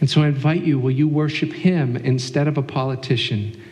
And 0.00 0.10
so 0.10 0.22
I 0.22 0.28
invite 0.28 0.64
you, 0.64 0.78
will 0.78 0.90
you 0.90 1.08
worship 1.08 1.52
Him 1.52 1.96
instead 1.96 2.46
of 2.46 2.58
a 2.58 2.62
politician? 2.62 3.62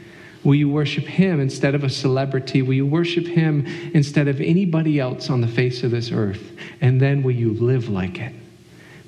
Will 0.44 0.54
you 0.54 0.68
worship 0.68 1.04
Him 1.04 1.40
instead 1.40 1.74
of 1.74 1.84
a 1.84 1.88
celebrity? 1.88 2.60
Will 2.60 2.74
you 2.74 2.86
worship 2.86 3.26
Him 3.26 3.66
instead 3.94 4.28
of 4.28 4.40
anybody 4.40 5.00
else 5.00 5.30
on 5.30 5.40
the 5.40 5.48
face 5.48 5.82
of 5.82 5.90
this 5.90 6.12
earth? 6.12 6.52
And 6.82 7.00
then 7.00 7.22
will 7.22 7.32
you 7.32 7.54
live 7.54 7.88
like 7.88 8.20
it? 8.20 8.34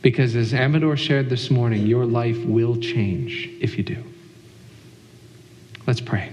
Because 0.01 0.34
as 0.34 0.55
Amador 0.55 0.97
shared 0.97 1.28
this 1.28 1.51
morning, 1.51 1.87
your 1.87 2.07
life 2.07 2.39
will 2.45 2.76
change 2.76 3.51
if 3.61 3.76
you 3.76 3.84
do. 3.84 4.03
Let's 5.87 6.01
pray. 6.01 6.32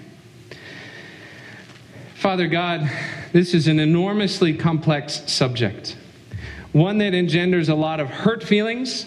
Father 2.16 2.48
God, 2.48 2.90
this 3.34 3.54
is 3.54 3.68
an 3.68 3.80
enormously 3.80 4.54
complex 4.54 5.30
subject, 5.30 5.98
one 6.72 6.98
that 7.00 7.14
engenders 7.14 7.68
a 7.68 7.76
lot 7.76 8.00
of 8.00 8.08
hurt 8.08 8.42
feelings 8.42 9.06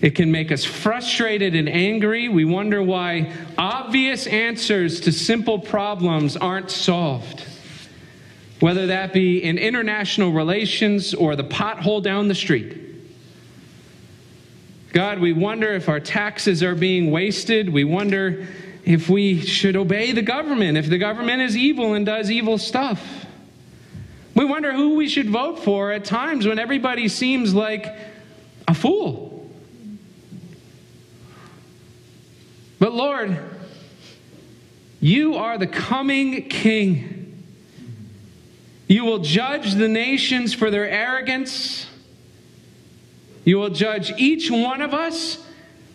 it 0.00 0.10
can 0.10 0.30
make 0.30 0.52
us 0.52 0.64
frustrated 0.64 1.54
and 1.54 1.68
angry. 1.68 2.28
We 2.28 2.44
wonder 2.44 2.82
why 2.82 3.32
obvious 3.56 4.26
answers 4.26 5.00
to 5.00 5.12
simple 5.12 5.58
problems 5.58 6.36
aren't 6.36 6.70
solved. 6.70 7.44
Whether 8.60 8.88
that 8.88 9.12
be 9.12 9.42
in 9.42 9.58
international 9.58 10.32
relations 10.32 11.14
or 11.14 11.36
the 11.36 11.44
pothole 11.44 12.02
down 12.02 12.28
the 12.28 12.34
street. 12.34 12.76
God, 14.92 15.18
we 15.18 15.32
wonder 15.32 15.72
if 15.74 15.88
our 15.88 16.00
taxes 16.00 16.62
are 16.62 16.74
being 16.74 17.10
wasted. 17.10 17.68
We 17.68 17.84
wonder 17.84 18.46
if 18.84 19.08
we 19.08 19.40
should 19.40 19.76
obey 19.76 20.12
the 20.12 20.22
government, 20.22 20.78
if 20.78 20.88
the 20.88 20.98
government 20.98 21.42
is 21.42 21.56
evil 21.56 21.94
and 21.94 22.06
does 22.06 22.30
evil 22.30 22.56
stuff. 22.56 23.26
We 24.34 24.44
wonder 24.44 24.72
who 24.72 24.94
we 24.94 25.08
should 25.08 25.28
vote 25.28 25.58
for 25.58 25.92
at 25.92 26.04
times 26.04 26.46
when 26.46 26.58
everybody 26.58 27.08
seems 27.08 27.52
like 27.52 27.92
a 28.66 28.74
fool. 28.74 29.37
But 32.78 32.92
Lord, 32.94 33.38
you 35.00 35.34
are 35.34 35.58
the 35.58 35.66
coming 35.66 36.48
king. 36.48 37.44
You 38.88 39.04
will 39.04 39.18
judge 39.18 39.74
the 39.74 39.88
nations 39.88 40.54
for 40.54 40.70
their 40.70 40.88
arrogance. 40.88 41.86
You 43.44 43.58
will 43.58 43.70
judge 43.70 44.12
each 44.18 44.50
one 44.50 44.82
of 44.82 44.94
us 44.94 45.44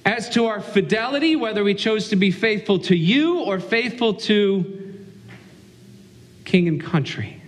as 0.06 0.30
to 0.32 0.46
our 0.46 0.60
fidelity, 0.60 1.36
whether 1.36 1.64
we 1.64 1.74
chose 1.74 2.10
to 2.10 2.16
be 2.16 2.32
faithful 2.32 2.80
to 2.80 2.96
you 2.96 3.40
or 3.40 3.60
faithful 3.60 4.14
to 4.14 5.06
king 6.46 6.68
and 6.68 6.84
country. 6.84 7.42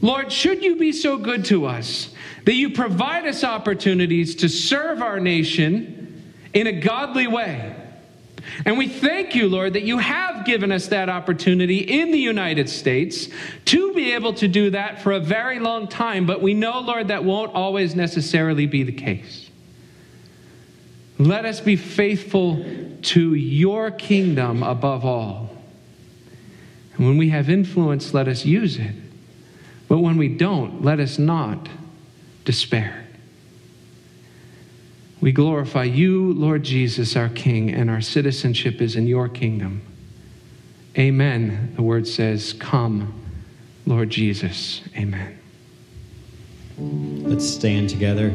Lord, 0.00 0.32
should 0.32 0.62
you 0.64 0.76
be 0.76 0.92
so 0.92 1.16
good 1.16 1.44
to 1.46 1.66
us 1.66 2.12
that 2.44 2.54
you 2.54 2.70
provide 2.70 3.26
us 3.26 3.44
opportunities 3.44 4.34
to 4.36 4.48
serve 4.48 5.00
our 5.00 5.20
nation? 5.20 6.01
In 6.54 6.66
a 6.66 6.72
godly 6.72 7.26
way. 7.26 7.74
And 8.64 8.76
we 8.76 8.88
thank 8.88 9.34
you, 9.34 9.48
Lord, 9.48 9.74
that 9.74 9.82
you 9.82 9.98
have 9.98 10.44
given 10.44 10.72
us 10.72 10.88
that 10.88 11.08
opportunity 11.08 11.78
in 11.78 12.10
the 12.10 12.18
United 12.18 12.68
States 12.68 13.28
to 13.66 13.92
be 13.94 14.12
able 14.12 14.34
to 14.34 14.48
do 14.48 14.70
that 14.70 15.00
for 15.00 15.12
a 15.12 15.20
very 15.20 15.58
long 15.58 15.86
time. 15.86 16.26
But 16.26 16.42
we 16.42 16.54
know, 16.54 16.80
Lord, 16.80 17.08
that 17.08 17.24
won't 17.24 17.54
always 17.54 17.94
necessarily 17.94 18.66
be 18.66 18.82
the 18.82 18.92
case. 18.92 19.48
Let 21.18 21.44
us 21.44 21.60
be 21.60 21.76
faithful 21.76 22.64
to 23.02 23.34
your 23.34 23.90
kingdom 23.90 24.62
above 24.62 25.04
all. 25.04 25.50
And 26.96 27.06
when 27.06 27.16
we 27.16 27.28
have 27.28 27.48
influence, 27.48 28.12
let 28.12 28.28
us 28.28 28.44
use 28.44 28.76
it. 28.76 28.94
But 29.88 29.98
when 29.98 30.16
we 30.16 30.28
don't, 30.28 30.82
let 30.82 31.00
us 31.00 31.18
not 31.18 31.68
despair. 32.44 33.01
We 35.22 35.30
glorify 35.30 35.84
you, 35.84 36.32
Lord 36.32 36.64
Jesus, 36.64 37.14
our 37.14 37.28
King, 37.28 37.70
and 37.70 37.88
our 37.88 38.00
citizenship 38.00 38.82
is 38.82 38.96
in 38.96 39.06
your 39.06 39.28
kingdom. 39.28 39.82
Amen. 40.98 41.74
The 41.76 41.82
word 41.82 42.08
says, 42.08 42.52
Come, 42.52 43.14
Lord 43.86 44.10
Jesus. 44.10 44.82
Amen. 44.96 45.38
Let's 46.76 47.48
stand 47.48 47.88
together. 47.88 48.30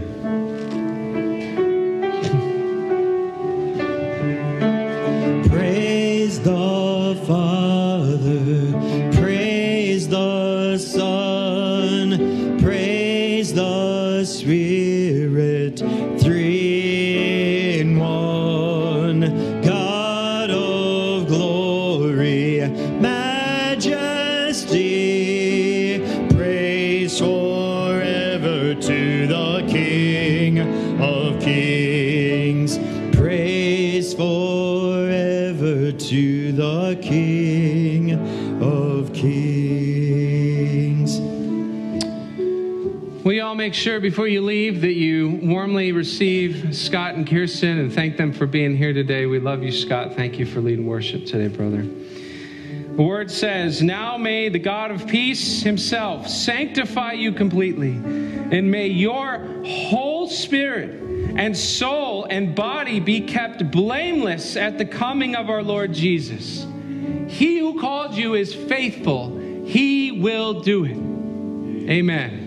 Make 43.68 43.74
sure 43.74 44.00
before 44.00 44.30
you 44.30 44.40
leave 44.40 44.80
that 44.80 44.94
you 44.94 45.42
warmly 45.44 45.92
receive 45.92 46.74
Scott 46.74 47.16
and 47.16 47.28
Kirsten 47.28 47.80
and 47.80 47.92
thank 47.92 48.16
them 48.16 48.32
for 48.32 48.46
being 48.46 48.78
here 48.78 48.94
today? 48.94 49.26
We 49.26 49.40
love 49.40 49.62
you, 49.62 49.74
Scott. 49.74 50.16
Thank 50.16 50.40
you 50.40 50.46
for 50.46 50.62
leading 50.62 50.86
worship 50.86 51.26
today, 51.26 51.54
brother. 51.54 51.82
The 51.82 53.04
word 53.04 53.30
says, 53.30 53.84
Now 53.84 54.16
may 54.16 54.48
the 54.48 54.58
God 54.58 54.92
of 54.92 55.06
peace 55.06 55.64
himself 55.64 56.30
sanctify 56.30 57.12
you 57.12 57.34
completely, 57.34 57.92
and 57.92 58.72
may 58.72 58.88
your 58.88 59.46
whole 59.66 60.30
spirit 60.30 61.02
and 61.36 61.58
soul 61.58 62.24
and 62.30 62.56
body 62.56 63.02
be 63.02 63.20
kept 63.20 63.70
blameless 63.70 64.56
at 64.56 64.78
the 64.78 64.86
coming 64.86 65.36
of 65.36 65.50
our 65.50 65.62
Lord 65.62 65.92
Jesus. 65.92 66.66
He 67.28 67.60
who 67.60 67.82
called 67.82 68.16
you 68.16 68.36
is 68.36 68.56
faithful, 68.56 69.38
he 69.66 70.22
will 70.22 70.62
do 70.62 70.86
it. 70.86 71.92
Amen. 71.92 72.47